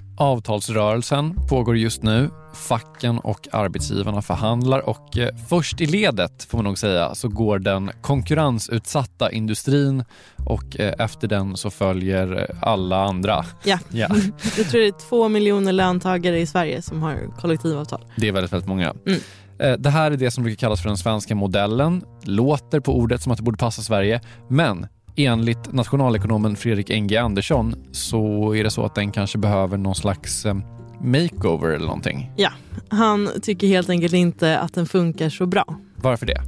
avtalsrörelsen 0.21 1.35
pågår 1.49 1.77
just 1.77 2.03
nu. 2.03 2.29
Facken 2.53 3.19
och 3.19 3.47
arbetsgivarna 3.51 4.21
förhandlar 4.21 4.89
och 4.89 5.17
eh, 5.17 5.29
först 5.49 5.81
i 5.81 5.85
ledet 5.85 6.43
får 6.43 6.57
man 6.57 6.65
nog 6.65 6.77
säga 6.77 7.15
så 7.15 7.27
går 7.27 7.59
den 7.59 7.91
konkurrensutsatta 8.01 9.31
industrin 9.31 10.03
och 10.45 10.79
eh, 10.79 10.93
efter 10.99 11.27
den 11.27 11.57
så 11.57 11.69
följer 11.69 12.37
eh, 12.37 12.57
alla 12.61 13.03
andra. 13.03 13.45
Ja. 13.63 13.79
Ja, 13.89 14.07
Jag 14.57 14.69
tror 14.69 14.81
det 14.81 14.87
är 14.87 15.09
två 15.09 15.29
miljoner 15.29 15.71
löntagare 15.71 16.39
i 16.39 16.45
Sverige 16.45 16.81
som 16.81 17.03
har 17.03 17.39
kollektivavtal. 17.39 18.05
det 18.15 18.27
är 18.27 18.31
väldigt, 18.31 18.53
väldigt 18.53 18.69
många. 18.69 18.93
Mm. 19.07 19.19
Det 19.81 19.89
här 19.89 20.11
är 20.11 20.17
det 20.17 20.31
som 20.31 20.43
brukar 20.43 20.59
kallas 20.59 20.81
för 20.81 20.89
den 20.89 20.97
svenska 20.97 21.35
modellen. 21.35 22.03
Låter 22.23 22.79
på 22.79 22.97
ordet 22.97 23.21
som 23.21 23.31
att 23.31 23.37
det 23.37 23.43
borde 23.43 23.57
passa 23.57 23.81
Sverige, 23.81 24.21
men 24.49 24.87
enligt 25.15 25.73
nationalekonomen 25.73 26.55
Fredrik 26.55 26.89
Enge 26.89 27.21
Andersson 27.21 27.75
så 27.91 28.53
är 28.55 28.63
det 28.63 28.71
så 28.71 28.85
att 28.85 28.95
den 28.95 29.11
kanske 29.11 29.37
behöver 29.37 29.77
någon 29.77 29.95
slags 29.95 30.45
eh, 30.45 30.55
makeover 31.01 31.69
eller 31.69 31.85
någonting. 31.85 32.31
Ja, 32.37 32.51
han 32.89 33.29
tycker 33.41 33.67
helt 33.67 33.89
enkelt 33.89 34.13
inte 34.13 34.59
att 34.59 34.73
den 34.73 34.85
funkar 34.85 35.29
så 35.29 35.45
bra. 35.45 35.65
Varför 35.95 36.25
det? 36.25 36.41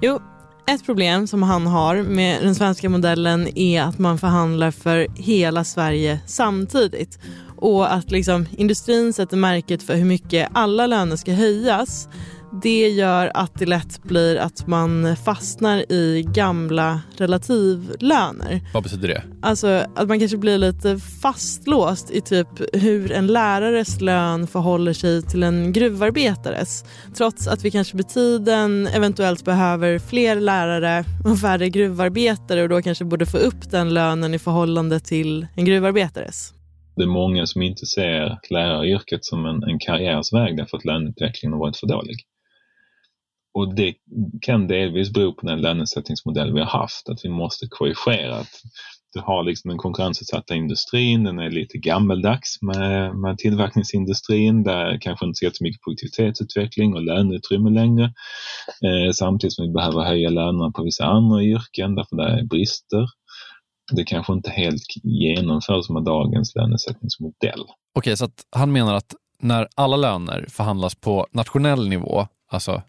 Jo, 0.00 0.20
ett 0.66 0.86
problem 0.86 1.26
som 1.26 1.42
han 1.42 1.66
har 1.66 2.02
med 2.02 2.42
den 2.42 2.54
svenska 2.54 2.88
modellen 2.88 3.58
är 3.58 3.82
att 3.82 3.98
man 3.98 4.18
förhandlar 4.18 4.70
för 4.70 5.06
hela 5.14 5.64
Sverige 5.64 6.20
samtidigt 6.26 7.18
och 7.56 7.92
att 7.92 8.10
liksom 8.10 8.46
industrin 8.50 9.12
sätter 9.12 9.36
märket 9.36 9.82
för 9.82 9.94
hur 9.94 10.04
mycket 10.04 10.48
alla 10.52 10.86
löner 10.86 11.16
ska 11.16 11.32
höjas 11.32 12.08
det 12.52 12.88
gör 12.88 13.30
att 13.34 13.58
det 13.58 13.66
lätt 13.66 14.02
blir 14.02 14.36
att 14.36 14.66
man 14.66 15.16
fastnar 15.16 15.92
i 15.92 16.26
gamla 16.34 17.00
relativlöner. 17.16 18.60
Vad 18.74 18.82
betyder 18.82 19.08
det? 19.08 19.22
Alltså 19.42 19.68
att 19.96 20.08
man 20.08 20.18
kanske 20.18 20.36
blir 20.36 20.58
lite 20.58 20.98
fastlåst 20.98 22.10
i 22.10 22.20
typ 22.20 22.48
hur 22.72 23.12
en 23.12 23.26
lärares 23.26 24.00
lön 24.00 24.46
förhåller 24.46 24.92
sig 24.92 25.22
till 25.22 25.42
en 25.42 25.72
gruvarbetares. 25.72 26.84
Trots 27.14 27.48
att 27.48 27.64
vi 27.64 27.70
kanske 27.70 27.96
med 27.96 28.08
tiden 28.08 28.86
eventuellt 28.86 29.44
behöver 29.44 29.98
fler 29.98 30.40
lärare 30.40 31.04
och 31.24 31.38
färre 31.38 31.68
gruvarbetare 31.68 32.62
och 32.62 32.68
då 32.68 32.82
kanske 32.82 33.04
borde 33.04 33.26
få 33.26 33.38
upp 33.38 33.70
den 33.70 33.94
lönen 33.94 34.34
i 34.34 34.38
förhållande 34.38 35.00
till 35.00 35.46
en 35.56 35.64
gruvarbetares. 35.64 36.54
Det 36.96 37.02
är 37.02 37.06
många 37.06 37.46
som 37.46 37.62
inte 37.62 37.86
ser 37.86 38.38
läraryrket 38.50 39.24
som 39.24 39.46
en, 39.46 39.62
en 39.62 39.78
karriärsväg 39.78 40.56
därför 40.56 40.76
att 40.76 40.84
löneutvecklingen 40.84 41.52
har 41.52 41.60
varit 41.60 41.76
för 41.76 41.86
dålig. 41.86 42.16
Och 43.54 43.74
det 43.74 43.94
kan 44.40 44.66
delvis 44.66 45.12
bero 45.12 45.34
på 45.34 45.46
den 45.46 45.60
lönesättningsmodell 45.60 46.52
vi 46.52 46.60
har 46.60 46.66
haft, 46.66 47.08
att 47.08 47.24
vi 47.24 47.28
måste 47.28 47.66
korrigera. 47.70 48.36
Att 48.36 48.60
du 49.14 49.20
har 49.20 49.42
liksom 49.42 49.68
den 49.68 49.78
konkurrensutsatta 49.78 50.54
industrin, 50.54 51.24
den 51.24 51.38
är 51.38 51.50
lite 51.50 51.78
gammeldags 51.78 52.62
med, 52.62 53.16
med 53.16 53.38
tillverkningsindustrin 53.38 54.62
där 54.62 54.98
kanske 55.00 55.26
inte 55.26 55.50
så 55.52 55.64
mycket 55.64 55.82
produktivitetsutveckling 55.82 56.94
och 56.94 57.02
löneutrymme 57.02 57.70
längre. 57.70 58.04
Eh, 58.84 59.12
samtidigt 59.14 59.54
som 59.54 59.66
vi 59.66 59.72
behöver 59.72 60.04
höja 60.04 60.30
lönerna 60.30 60.70
på 60.70 60.82
vissa 60.82 61.04
andra 61.04 61.42
yrken 61.42 61.94
därför 61.94 62.16
det 62.16 62.40
är 62.40 62.44
brister. 62.44 63.06
Det 63.92 64.04
kanske 64.04 64.32
inte 64.32 64.50
helt 64.50 64.82
genomförs 65.02 65.88
med 65.88 66.04
dagens 66.04 66.54
lönesättningsmodell. 66.54 67.64
Okej, 67.94 68.16
så 68.16 68.24
att 68.24 68.46
han 68.50 68.72
menar 68.72 68.94
att 68.94 69.14
när 69.38 69.68
alla 69.74 69.96
löner 69.96 70.46
förhandlas 70.48 70.94
på 70.94 71.26
nationell 71.32 71.88
nivå, 71.88 72.26
alltså 72.52 72.82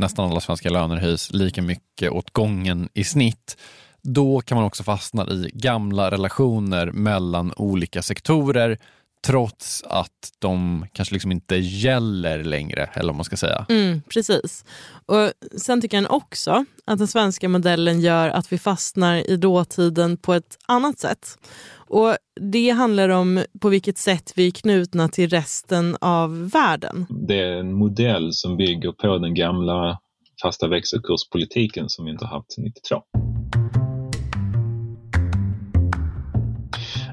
nästan 0.00 0.30
alla 0.30 0.40
svenska 0.40 0.70
löner 0.70 0.96
höjs 0.96 1.32
lika 1.32 1.62
mycket 1.62 2.10
åt 2.10 2.30
gången 2.30 2.88
i 2.94 3.04
snitt, 3.04 3.56
då 4.02 4.40
kan 4.40 4.56
man 4.56 4.64
också 4.64 4.82
fastna 4.82 5.26
i 5.26 5.50
gamla 5.54 6.10
relationer 6.10 6.86
mellan 6.86 7.52
olika 7.56 8.02
sektorer 8.02 8.78
trots 9.26 9.82
att 9.86 10.32
de 10.38 10.86
kanske 10.92 11.14
liksom 11.14 11.32
inte 11.32 11.56
gäller 11.56 12.44
längre, 12.44 12.90
eller 12.94 13.06
vad 13.06 13.16
man 13.16 13.24
ska 13.24 13.36
säga. 13.36 13.66
Mm, 13.68 14.02
precis. 14.02 14.64
Och 15.06 15.32
Sen 15.56 15.80
tycker 15.80 15.96
han 15.96 16.06
också 16.06 16.64
att 16.86 16.98
den 16.98 17.08
svenska 17.08 17.48
modellen 17.48 18.00
gör 18.00 18.28
att 18.28 18.52
vi 18.52 18.58
fastnar 18.58 19.30
i 19.30 19.36
dåtiden 19.36 20.16
på 20.16 20.34
ett 20.34 20.58
annat 20.68 20.98
sätt. 20.98 21.38
Och 21.72 22.16
Det 22.40 22.70
handlar 22.70 23.08
om 23.08 23.44
på 23.60 23.68
vilket 23.68 23.98
sätt 23.98 24.32
vi 24.36 24.46
är 24.46 24.50
knutna 24.50 25.08
till 25.08 25.28
resten 25.28 25.96
av 26.00 26.50
världen. 26.50 27.06
Det 27.28 27.40
är 27.40 27.52
en 27.52 27.72
modell 27.72 28.32
som 28.32 28.56
bygger 28.56 28.92
på 28.92 29.18
den 29.18 29.34
gamla 29.34 29.98
fasta 30.42 30.68
växelkurspolitiken 30.68 31.88
som 31.88 32.04
vi 32.04 32.10
inte 32.10 32.24
har 32.24 32.36
haft 32.36 32.52
sedan 32.52 32.64
92. 32.64 33.02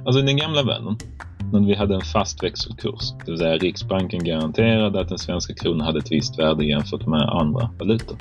Alltså 0.05 0.19
i 0.19 0.25
den 0.25 0.37
gamla 0.37 0.63
världen, 0.63 0.97
när 1.51 1.67
vi 1.67 1.75
hade 1.75 1.95
en 1.95 2.01
fast 2.01 2.43
växelkurs, 2.43 3.13
det 3.25 3.31
vill 3.31 3.39
säga 3.39 3.57
Riksbanken 3.57 4.23
garanterade 4.23 5.01
att 5.01 5.09
den 5.09 5.17
svenska 5.17 5.53
kronan 5.53 5.81
hade 5.81 5.99
ett 5.99 6.11
visst 6.11 6.39
värde 6.39 6.65
jämfört 6.65 7.07
med 7.07 7.21
andra 7.21 7.69
valutor 7.79 8.17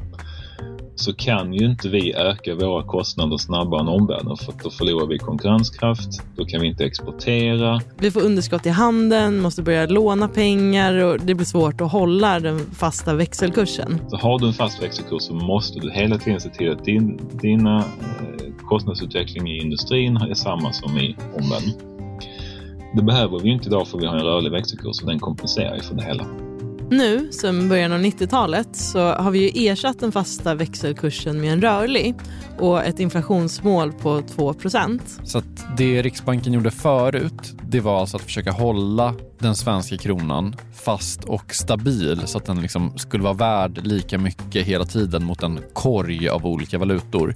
så 0.96 1.14
kan 1.14 1.54
ju 1.54 1.66
inte 1.66 1.88
vi 1.88 2.14
öka 2.14 2.54
våra 2.54 2.82
kostnader 2.82 3.36
snabbare 3.36 3.80
än 3.80 3.88
omvärlden 3.88 4.36
för 4.36 4.54
då 4.62 4.70
förlorar 4.70 5.06
vi 5.06 5.18
konkurrenskraft, 5.18 6.22
då 6.36 6.44
kan 6.44 6.60
vi 6.60 6.66
inte 6.66 6.84
exportera. 6.84 7.80
Vi 7.98 8.10
får 8.10 8.20
underskott 8.20 8.66
i 8.66 8.68
handeln, 8.68 9.40
måste 9.40 9.62
börja 9.62 9.86
låna 9.86 10.28
pengar 10.28 10.94
och 10.94 11.20
det 11.20 11.34
blir 11.34 11.46
svårt 11.46 11.80
att 11.80 11.92
hålla 11.92 12.40
den 12.40 12.58
fasta 12.58 13.14
växelkursen. 13.14 14.00
Så 14.08 14.16
har 14.16 14.38
du 14.38 14.46
en 14.46 14.52
fast 14.52 14.82
växelkurs 14.82 15.22
så 15.22 15.34
måste 15.34 15.80
du 15.80 15.90
hela 15.90 16.18
tiden 16.18 16.40
se 16.40 16.48
till 16.48 16.72
att 16.72 16.84
din, 16.84 17.20
dina 17.42 17.76
eh, 17.78 18.66
kostnadsutveckling 18.68 19.48
i 19.48 19.58
industrin 19.58 20.16
är 20.16 20.34
samma 20.34 20.72
som 20.72 20.98
i 20.98 21.16
omvärlden. 21.34 21.95
Det 22.96 23.02
behöver 23.02 23.38
vi 23.38 23.48
inte 23.48 23.68
idag 23.68 23.88
för 23.88 23.98
vi 23.98 24.06
har 24.06 24.16
en 24.16 24.24
rörlig 24.24 24.52
växelkurs 24.52 25.00
och 25.00 25.08
den 25.08 25.18
kompenserar 25.18 25.76
ju 25.76 25.82
för 25.82 25.94
det 25.94 26.04
hela. 26.04 26.26
Nu, 26.90 27.32
som 27.32 27.68
början 27.68 27.92
av 27.92 28.00
90-talet, 28.00 28.76
så 28.76 29.12
har 29.12 29.30
vi 29.30 29.50
ju 29.50 29.68
ersatt 29.68 30.00
den 30.00 30.12
fasta 30.12 30.54
växelkursen 30.54 31.40
med 31.40 31.52
en 31.52 31.60
rörlig 31.60 32.14
och 32.58 32.84
ett 32.84 33.00
inflationsmål 33.00 33.92
på 33.92 34.20
2% 34.20 35.00
Så 35.24 35.38
att 35.38 35.76
det 35.76 36.02
Riksbanken 36.02 36.52
gjorde 36.52 36.70
förut, 36.70 37.54
det 37.68 37.80
var 37.80 38.00
alltså 38.00 38.16
att 38.16 38.22
försöka 38.22 38.52
hålla 38.52 39.14
den 39.38 39.54
svenska 39.54 39.96
kronan 39.96 40.56
fast 40.74 41.24
och 41.24 41.54
stabil 41.54 42.22
så 42.24 42.38
att 42.38 42.46
den 42.46 42.62
liksom 42.62 42.98
skulle 42.98 43.22
vara 43.22 43.34
värd 43.34 43.86
lika 43.86 44.18
mycket 44.18 44.66
hela 44.66 44.84
tiden 44.84 45.24
mot 45.24 45.42
en 45.42 45.60
korg 45.72 46.28
av 46.28 46.46
olika 46.46 46.78
valutor. 46.78 47.34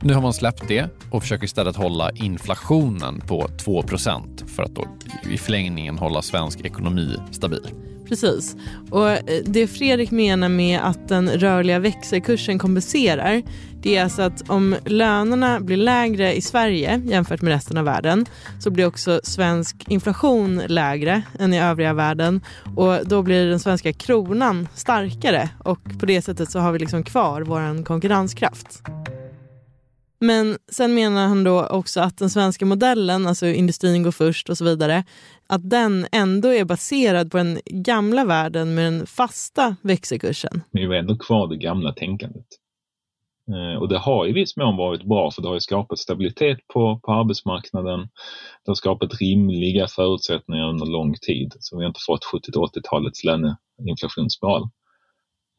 Nu 0.00 0.14
har 0.14 0.22
man 0.22 0.32
släppt 0.32 0.68
det 0.68 0.88
och 1.10 1.22
försöker 1.22 1.44
istället 1.44 1.76
hålla 1.76 2.10
inflationen 2.10 3.20
på 3.20 3.48
2% 3.64 4.46
för 4.46 4.62
att 4.62 4.74
då 4.74 4.86
i 5.30 5.38
förlängningen 5.38 5.98
hålla 5.98 6.22
svensk 6.22 6.60
ekonomi 6.60 7.16
stabil. 7.30 7.68
Precis. 8.08 8.56
Och 8.90 9.10
eh, 9.10 9.18
det 9.44 9.66
Fredrik 9.66 10.10
menar 10.10 10.48
med 10.48 10.80
att 10.80 11.08
den 11.08 11.28
rörliga 11.28 11.78
växelkursen 11.78 12.58
kompenserar 12.58 13.42
det 13.82 13.96
är 13.96 14.04
alltså 14.04 14.22
att 14.22 14.50
om 14.50 14.76
lönerna 14.84 15.60
blir 15.60 15.76
lägre 15.76 16.34
i 16.34 16.40
Sverige 16.40 17.02
jämfört 17.04 17.42
med 17.42 17.52
resten 17.52 17.78
av 17.78 17.84
världen 17.84 18.26
så 18.60 18.70
blir 18.70 18.86
också 18.86 19.20
svensk 19.24 19.76
inflation 19.88 20.62
lägre 20.66 21.22
än 21.38 21.54
i 21.54 21.60
övriga 21.60 21.92
världen 21.92 22.40
och 22.76 23.06
då 23.06 23.22
blir 23.22 23.46
den 23.46 23.60
svenska 23.60 23.92
kronan 23.92 24.68
starkare 24.74 25.48
och 25.58 25.80
på 26.00 26.06
det 26.06 26.22
sättet 26.22 26.50
så 26.50 26.58
har 26.58 26.72
vi 26.72 26.78
liksom 26.78 27.02
kvar 27.02 27.42
vår 27.42 27.84
konkurrenskraft. 27.84 28.82
Men 30.20 30.58
sen 30.72 30.94
menar 30.94 31.26
han 31.26 31.44
då 31.44 31.66
också 31.66 32.00
att 32.00 32.18
den 32.18 32.30
svenska 32.30 32.66
modellen, 32.66 33.26
alltså 33.26 33.46
industrin 33.46 34.02
går 34.02 34.10
först 34.10 34.48
och 34.50 34.58
så 34.58 34.64
vidare, 34.64 35.04
att 35.46 35.70
den 35.70 36.06
ändå 36.12 36.54
är 36.54 36.64
baserad 36.64 37.30
på 37.30 37.36
den 37.36 37.60
gamla 37.64 38.24
världen 38.24 38.74
med 38.74 38.84
den 38.84 39.06
fasta 39.06 39.76
växelkursen. 39.82 40.62
Men 40.70 40.82
vi 40.82 40.86
har 40.86 40.94
ändå 40.94 41.16
kvar 41.16 41.48
det 41.48 41.56
gamla 41.56 41.92
tänkandet. 41.92 42.46
Eh, 43.52 43.80
och 43.80 43.88
det 43.88 43.98
har 43.98 44.26
i 44.26 44.32
viss 44.32 44.56
mån 44.56 44.76
varit 44.76 45.02
bra 45.02 45.30
för 45.30 45.42
det 45.42 45.48
har 45.48 45.58
skapat 45.58 45.98
stabilitet 45.98 46.58
på, 46.72 47.00
på 47.04 47.12
arbetsmarknaden. 47.12 48.00
Det 48.64 48.70
har 48.70 48.74
skapat 48.74 49.20
rimliga 49.20 49.86
förutsättningar 49.86 50.68
under 50.68 50.86
lång 50.86 51.14
tid. 51.14 51.54
Så 51.60 51.76
vi 51.76 51.82
har 51.82 51.88
inte 51.88 52.00
fått 52.06 52.24
70-80-talets 52.24 53.24
löneinflationsspiral. 53.24 54.68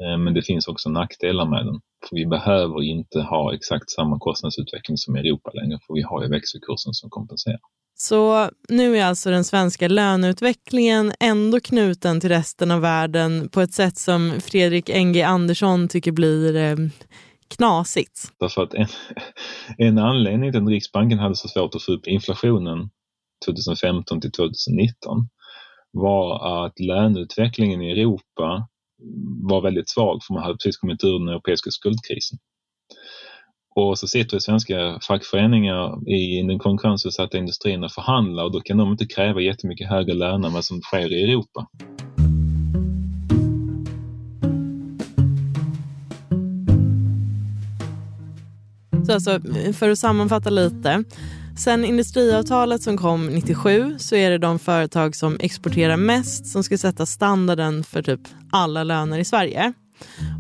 Eh, 0.03 0.17
men 0.17 0.33
det 0.33 0.41
finns 0.41 0.67
också 0.67 0.89
nackdelar 0.89 1.45
med 1.45 1.65
den. 1.65 1.79
För 2.09 2.15
vi 2.15 2.25
behöver 2.25 2.83
inte 2.83 3.21
ha 3.21 3.53
exakt 3.53 3.89
samma 3.89 4.19
kostnadsutveckling 4.19 4.97
som 4.97 5.17
i 5.17 5.19
Europa 5.19 5.51
längre 5.53 5.79
för 5.88 5.93
vi 5.93 6.01
har 6.01 6.23
ju 6.23 6.29
växelkursen 6.29 6.93
som 6.93 7.09
kompenserar. 7.09 7.59
Så 8.01 8.49
nu 8.69 8.97
är 8.97 9.05
alltså 9.05 9.29
den 9.29 9.43
svenska 9.43 9.88
löneutvecklingen 9.88 11.12
ändå 11.19 11.59
knuten 11.59 12.21
till 12.21 12.29
resten 12.29 12.71
av 12.71 12.81
världen 12.81 13.49
på 13.49 13.62
ett 13.62 13.73
sätt 13.73 13.97
som 13.97 14.41
Fredrik 14.41 14.89
Enge 14.89 15.27
Andersson 15.27 15.88
tycker 15.88 16.12
blir 16.12 16.55
eh, 16.55 16.75
knasigt. 17.47 18.31
Därför 18.39 18.63
att 18.63 18.73
en, 18.73 18.88
en 19.77 19.97
anledning 19.97 20.51
till 20.51 20.62
att 20.62 20.69
Riksbanken 20.69 21.19
hade 21.19 21.35
så 21.35 21.47
svårt 21.47 21.75
att 21.75 21.83
få 21.83 21.91
upp 21.91 22.07
inflationen 22.07 22.89
2015 23.45 24.21
till 24.21 24.31
2019 24.31 25.27
var 25.91 26.65
att 26.65 26.79
löneutvecklingen 26.79 27.81
i 27.81 27.91
Europa 27.91 28.67
var 29.49 29.62
väldigt 29.62 29.89
svag 29.89 30.19
för 30.23 30.33
man 30.33 30.43
hade 30.43 30.55
precis 30.55 30.77
kommit 30.77 31.03
ur 31.03 31.19
den 31.19 31.27
europeiska 31.27 31.71
skuldkrisen. 31.71 32.38
Och 33.75 33.99
så 33.99 34.07
sitter 34.07 34.39
svenska 34.39 34.99
fackföreningar 35.07 36.09
i 36.09 36.41
den 36.41 36.59
konkurrensutsatta 36.59 37.38
industrin 37.38 37.83
och 37.83 37.91
förhandlar 37.91 38.43
och 38.43 38.51
då 38.51 38.62
kan 38.62 38.77
de 38.77 38.91
inte 38.91 39.05
kräva 39.05 39.41
jättemycket 39.41 39.89
högre 39.89 40.13
löner 40.13 40.47
än 40.47 40.53
vad 40.53 40.65
som 40.65 40.81
sker 40.81 41.13
i 41.13 41.23
Europa. 41.23 41.67
Så 49.05 49.13
alltså, 49.13 49.39
för 49.73 49.89
att 49.89 49.99
sammanfatta 49.99 50.49
lite. 50.49 51.03
Sen 51.60 51.86
industriavtalet 51.86 52.82
som 52.82 52.98
kom 52.98 53.28
97 53.28 53.95
så 54.00 54.15
är 54.15 54.30
det 54.30 54.38
de 54.38 54.60
företag 54.60 55.15
som 55.15 55.38
exporterar 55.39 55.98
mest 55.98 56.45
som 56.45 56.63
ska 56.63 56.78
sätta 56.78 57.06
standarden 57.06 57.84
för 57.84 58.02
typ 58.02 58.19
alla 58.52 58.84
löner 58.84 59.19
i 59.19 59.26
Sverige. 59.26 59.74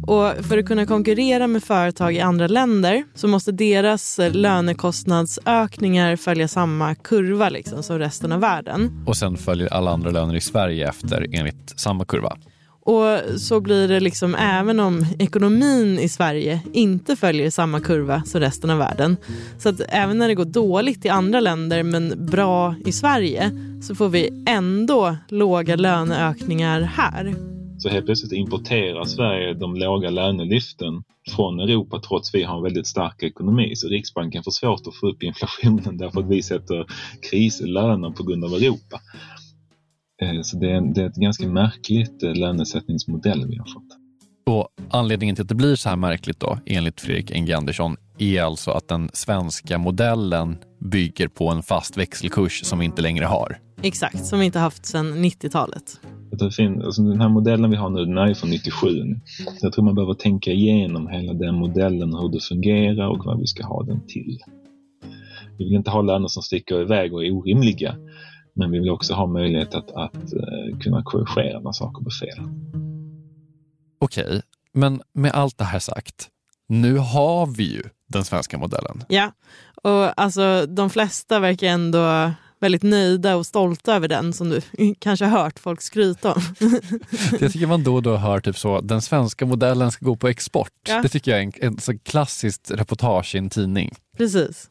Och 0.07 0.45
för 0.45 0.57
att 0.57 0.65
kunna 0.65 0.85
konkurrera 0.85 1.47
med 1.47 1.63
företag 1.63 2.15
i 2.15 2.19
andra 2.19 2.47
länder 2.47 3.03
så 3.15 3.27
måste 3.27 3.51
deras 3.51 4.19
lönekostnadsökningar 4.31 6.15
följa 6.15 6.47
samma 6.47 6.95
kurva 6.95 7.49
liksom, 7.49 7.83
som 7.83 7.99
resten 7.99 8.31
av 8.31 8.39
världen. 8.39 9.03
Och 9.07 9.17
sen 9.17 9.37
följer 9.37 9.73
alla 9.73 9.91
andra 9.91 10.11
löner 10.11 10.35
i 10.35 10.41
Sverige 10.41 10.89
efter 10.89 11.27
enligt 11.31 11.79
samma 11.79 12.05
kurva. 12.05 12.37
Och 12.81 13.39
så 13.39 13.59
blir 13.59 13.87
det 13.87 13.99
liksom 13.99 14.35
även 14.35 14.79
om 14.79 15.05
ekonomin 15.19 15.99
i 15.99 16.09
Sverige 16.09 16.61
inte 16.73 17.15
följer 17.15 17.49
samma 17.49 17.79
kurva 17.79 18.23
som 18.25 18.41
resten 18.41 18.69
av 18.69 18.77
världen. 18.77 19.17
Så 19.57 19.69
att 19.69 19.81
även 19.89 20.17
när 20.17 20.27
det 20.27 20.35
går 20.35 20.45
dåligt 20.45 21.05
i 21.05 21.09
andra 21.09 21.39
länder 21.39 21.83
men 21.83 22.25
bra 22.25 22.75
i 22.85 22.91
Sverige 22.91 23.51
så 23.81 23.95
får 23.95 24.09
vi 24.09 24.43
ändå 24.47 25.17
låga 25.29 25.75
löneökningar 25.75 26.81
här. 26.81 27.35
Så 27.77 27.89
helt 27.89 28.05
plötsligt 28.05 28.31
importerar 28.31 29.05
Sverige 29.05 29.53
de 29.53 29.75
låga 29.75 30.09
lönelyften 30.09 31.03
från 31.35 31.59
Europa 31.59 32.01
trots 32.07 32.29
att 32.29 32.35
vi 32.35 32.43
har 32.43 32.57
en 32.57 32.63
väldigt 32.63 32.87
stark 32.87 33.23
ekonomi. 33.23 33.75
Så 33.75 33.87
Riksbanken 33.87 34.43
får 34.43 34.51
svårt 34.51 34.87
att 34.87 34.95
få 34.95 35.07
upp 35.07 35.23
inflationen 35.23 35.97
därför 35.97 36.19
att 36.19 36.29
vi 36.29 36.41
sätter 36.41 36.85
krislöner 37.29 38.09
på 38.09 38.23
grund 38.23 38.45
av 38.45 38.53
Europa. 38.53 38.99
Eh, 40.21 40.41
så 40.41 40.57
det 40.57 40.71
är, 40.71 40.93
det 40.93 41.01
är 41.01 41.05
ett 41.05 41.15
ganska 41.15 41.47
märkligt 41.47 42.23
eh, 42.23 42.33
lönesättningsmodell 42.33 43.47
vi 43.47 43.57
har 43.57 43.65
fått. 43.65 43.99
Och 44.45 44.67
anledningen 44.89 45.35
till 45.35 45.41
att 45.41 45.49
det 45.49 45.55
blir 45.55 45.75
så 45.75 45.89
här 45.89 45.95
märkligt 45.95 46.39
då, 46.39 46.57
enligt 46.65 47.01
Fredrik 47.01 47.31
Enge 47.31 47.57
Andersson, 47.57 47.97
är 48.17 48.41
alltså 48.41 48.71
att 48.71 48.87
den 48.87 49.09
svenska 49.13 49.77
modellen 49.77 50.57
bygger 50.79 51.27
på 51.27 51.49
en 51.49 51.63
fast 51.63 51.97
växelkurs 51.97 52.65
som 52.65 52.79
vi 52.79 52.85
inte 52.85 53.01
längre 53.01 53.25
har. 53.25 53.57
Exakt, 53.81 54.25
som 54.25 54.39
vi 54.39 54.45
inte 54.45 54.59
haft 54.59 54.85
sedan 54.85 55.25
90-talet. 55.25 55.99
Alltså 56.41 57.01
den 57.03 57.21
här 57.21 57.29
modellen 57.29 57.69
vi 57.69 57.75
har 57.75 57.89
nu, 57.89 58.05
den 58.05 58.17
är 58.17 58.33
från 58.33 58.49
97. 58.49 58.87
Så 59.59 59.65
jag 59.65 59.73
tror 59.73 59.85
man 59.85 59.95
behöver 59.95 60.13
tänka 60.13 60.51
igenom 60.51 61.07
hela 61.07 61.33
den 61.33 61.55
modellen, 61.55 62.13
hur 62.13 62.29
det 62.29 62.39
fungerar 62.39 63.07
och 63.07 63.25
vad 63.25 63.39
vi 63.39 63.47
ska 63.47 63.65
ha 63.65 63.83
den 63.83 64.07
till. 64.07 64.39
Vi 65.57 65.65
vill 65.65 65.73
inte 65.73 65.91
ha 65.91 66.01
löner 66.01 66.27
som 66.27 66.43
sticker 66.43 66.81
iväg 66.81 67.13
och 67.13 67.25
är 67.25 67.31
orimliga. 67.31 67.95
Men 68.59 68.71
vi 68.71 68.79
vill 68.79 68.89
också 68.89 69.13
ha 69.13 69.25
möjlighet 69.25 69.75
att, 69.75 69.91
att 69.91 70.33
uh, 70.33 70.79
kunna 70.79 71.03
korrigera 71.03 71.59
när 71.59 71.71
saker 71.71 72.01
blir 72.01 72.11
fel. 72.11 72.39
Okej, 73.99 74.41
men 74.73 75.01
med 75.13 75.31
allt 75.31 75.57
det 75.57 75.63
här 75.63 75.79
sagt, 75.79 76.29
nu 76.67 76.97
har 76.97 77.45
vi 77.45 77.63
ju 77.63 77.83
den 78.07 78.25
svenska 78.25 78.57
modellen. 78.57 79.03
Ja, 79.07 79.31
och 79.83 80.21
alltså 80.21 80.65
de 80.65 80.89
flesta 80.89 81.39
verkar 81.39 81.67
ändå 81.67 82.31
väldigt 82.59 82.83
nöjda 82.83 83.35
och 83.35 83.45
stolta 83.45 83.95
över 83.95 84.07
den 84.07 84.33
som 84.33 84.49
du 84.49 84.61
kanske 84.99 85.25
har 85.25 85.43
hört 85.43 85.59
folk 85.59 85.81
skryta 85.81 86.33
om. 86.33 86.41
jag 87.39 87.51
tycker 87.51 87.67
man 87.67 87.83
då 87.83 87.95
och 87.95 88.03
då 88.03 88.15
hör 88.15 88.39
typ 88.39 88.57
så, 88.57 88.81
den 88.81 89.01
svenska 89.01 89.45
modellen 89.45 89.91
ska 89.91 90.05
gå 90.05 90.15
på 90.15 90.27
export. 90.27 90.73
Ja. 90.87 91.01
Det 91.01 91.09
tycker 91.09 91.31
jag 91.31 91.39
är 91.39 91.43
en, 91.43 91.53
en 91.61 91.79
så 91.79 91.99
klassiskt 91.99 92.71
reportage 92.71 93.35
i 93.35 93.37
en 93.37 93.49
tidning. 93.49 93.95
Precis. 94.17 94.69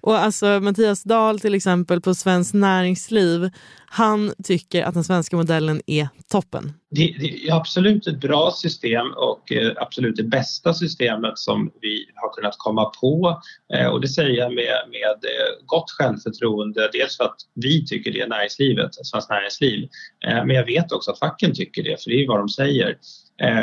Och 0.00 0.18
alltså 0.18 0.60
Mattias 0.60 1.02
Dahl 1.02 1.40
till 1.40 1.54
exempel 1.54 2.00
på 2.00 2.14
Svenskt 2.14 2.54
Näringsliv, 2.54 3.50
han 3.90 4.32
tycker 4.44 4.84
att 4.84 4.94
den 4.94 5.04
svenska 5.04 5.36
modellen 5.36 5.82
är 5.86 6.08
toppen. 6.30 6.72
Det, 6.90 7.16
det 7.20 7.48
är 7.48 7.54
absolut 7.54 8.06
ett 8.06 8.20
bra 8.20 8.50
system 8.50 9.06
och 9.16 9.52
eh, 9.52 9.72
absolut 9.76 10.16
det 10.16 10.22
bästa 10.22 10.74
systemet 10.74 11.38
som 11.38 11.70
vi 11.80 12.06
har 12.14 12.34
kunnat 12.34 12.54
komma 12.58 12.84
på. 12.84 13.42
Eh, 13.74 13.86
och 13.86 14.00
det 14.00 14.08
säger 14.08 14.36
jag 14.38 14.54
med, 14.54 14.76
med 14.90 15.24
eh, 15.24 15.66
gott 15.66 15.90
självförtroende. 15.90 16.90
Dels 16.92 17.16
för 17.16 17.24
att 17.24 17.36
vi 17.54 17.86
tycker 17.86 18.12
det, 18.12 18.26
näringslivet, 18.26 18.94
Svenskt 19.06 19.30
Näringsliv. 19.30 19.88
Men 20.24 20.50
jag 20.50 20.64
vet 20.64 20.92
också 20.92 21.10
att 21.10 21.18
facken 21.18 21.54
tycker 21.54 21.82
det, 21.82 22.02
för 22.02 22.10
det 22.10 22.24
är 22.24 22.28
vad 22.28 22.38
de 22.38 22.48
säger. 22.48 22.96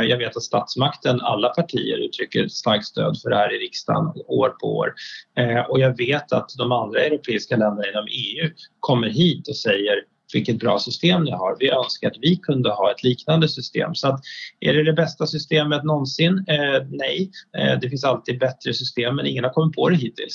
Jag 0.08 0.18
vet 0.18 0.38
att 0.38 0.44
statsmakten, 0.44 1.22
alla 1.22 1.50
partier 1.50 1.98
uttrycker 1.98 2.48
starkt 2.48 2.86
stöd 2.86 3.22
för 3.22 3.30
det 3.30 3.36
här 3.36 3.56
i 3.56 3.58
riksdagen 3.58 4.14
år 4.28 4.50
på 4.50 4.78
år. 4.78 4.94
Och 5.70 5.80
jag 5.80 5.98
vet 5.98 6.32
att 6.32 6.50
de 6.58 6.72
andra 6.72 7.00
europeiska 7.00 7.58
länderna 7.58 7.90
inom 7.90 8.08
EU 8.08 8.50
kommer 8.80 9.10
hit 9.10 9.48
och 9.48 9.56
säger 9.58 9.96
vilket 10.36 10.60
bra 10.60 10.80
system 10.80 11.24
ni 11.24 11.32
har. 11.32 11.58
Vi 11.60 11.70
önskar 11.70 12.08
att 12.08 12.18
vi 12.22 12.36
kunde 12.36 12.70
ha 12.70 12.92
ett 12.92 13.04
liknande 13.04 13.48
system. 13.50 13.96
Så 13.96 14.08
att, 14.08 14.20
är 14.60 14.74
det 14.74 14.84
det 14.84 14.94
bästa 14.94 15.28
systemet 15.28 15.84
någonsin? 15.84 16.46
Eh, 16.48 16.88
nej, 16.90 17.32
eh, 17.58 17.80
det 17.80 17.90
finns 17.90 18.04
alltid 18.04 18.40
bättre 18.40 18.74
system 18.74 19.16
men 19.16 19.26
ingen 19.26 19.44
har 19.44 19.52
kommit 19.52 19.76
på 19.76 19.90
det 19.90 19.96
hittills. 19.96 20.34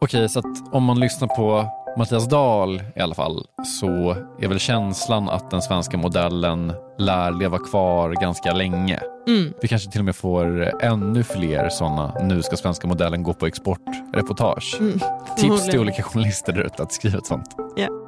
Okej, 0.00 0.28
så 0.28 0.38
att 0.38 0.74
om 0.74 0.84
man 0.84 1.00
lyssnar 1.00 1.28
på 1.28 1.79
Mattias 1.96 2.28
Dahl 2.28 2.82
i 2.96 3.00
alla 3.00 3.14
fall 3.14 3.46
så 3.80 4.16
är 4.40 4.48
väl 4.48 4.58
känslan 4.58 5.28
att 5.28 5.50
den 5.50 5.62
svenska 5.62 5.96
modellen 5.96 6.72
lär 6.98 7.32
leva 7.32 7.58
kvar 7.58 8.10
ganska 8.10 8.52
länge. 8.52 9.00
Mm. 9.28 9.52
Vi 9.62 9.68
kanske 9.68 9.90
till 9.90 10.00
och 10.00 10.04
med 10.04 10.16
får 10.16 10.82
ännu 10.82 11.24
fler 11.24 11.68
sådana 11.68 12.14
nu 12.22 12.42
ska 12.42 12.56
svenska 12.56 12.88
modellen 12.88 13.22
gå 13.22 13.34
på 13.34 13.46
exportreportage. 13.46 14.76
Mm. 14.80 15.00
Tips 15.36 15.66
till 15.66 15.80
olika 15.80 16.02
journalister 16.02 16.52
där 16.52 16.62
ute 16.62 16.82
att 16.82 16.92
skriva 16.92 17.18
ett 17.18 17.26
sånt. 17.26 17.56
Yeah. 17.78 17.99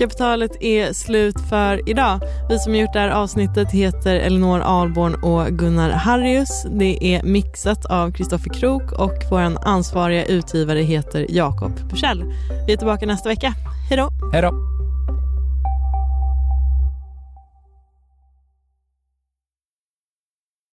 Kapitalet 0.00 0.62
är 0.62 0.92
slut 0.92 1.40
för 1.48 1.88
idag. 1.88 2.20
Vi 2.48 2.58
som 2.58 2.74
gjort 2.74 2.92
det 2.92 2.98
här 2.98 3.08
avsnittet 3.08 3.70
heter 3.70 4.14
Elinor 4.14 4.60
Alborn 4.60 5.14
och 5.14 5.46
Gunnar 5.46 5.90
Harrius. 5.90 6.66
Det 6.70 7.14
är 7.14 7.22
mixat 7.22 7.86
av 7.86 8.12
Kristoffer 8.12 8.50
Krook 8.54 8.92
och 8.92 9.14
vår 9.30 9.66
ansvariga 9.68 10.24
utgivare 10.24 10.78
heter 10.78 11.26
Jakob 11.28 11.72
Bursell. 11.90 12.24
Vi 12.66 12.72
är 12.72 12.76
tillbaka 12.76 13.06
nästa 13.06 13.28
vecka. 13.28 13.54
Hej 13.88 13.98
då! 13.98 14.10
Hej 14.32 14.42
då! 14.42 14.79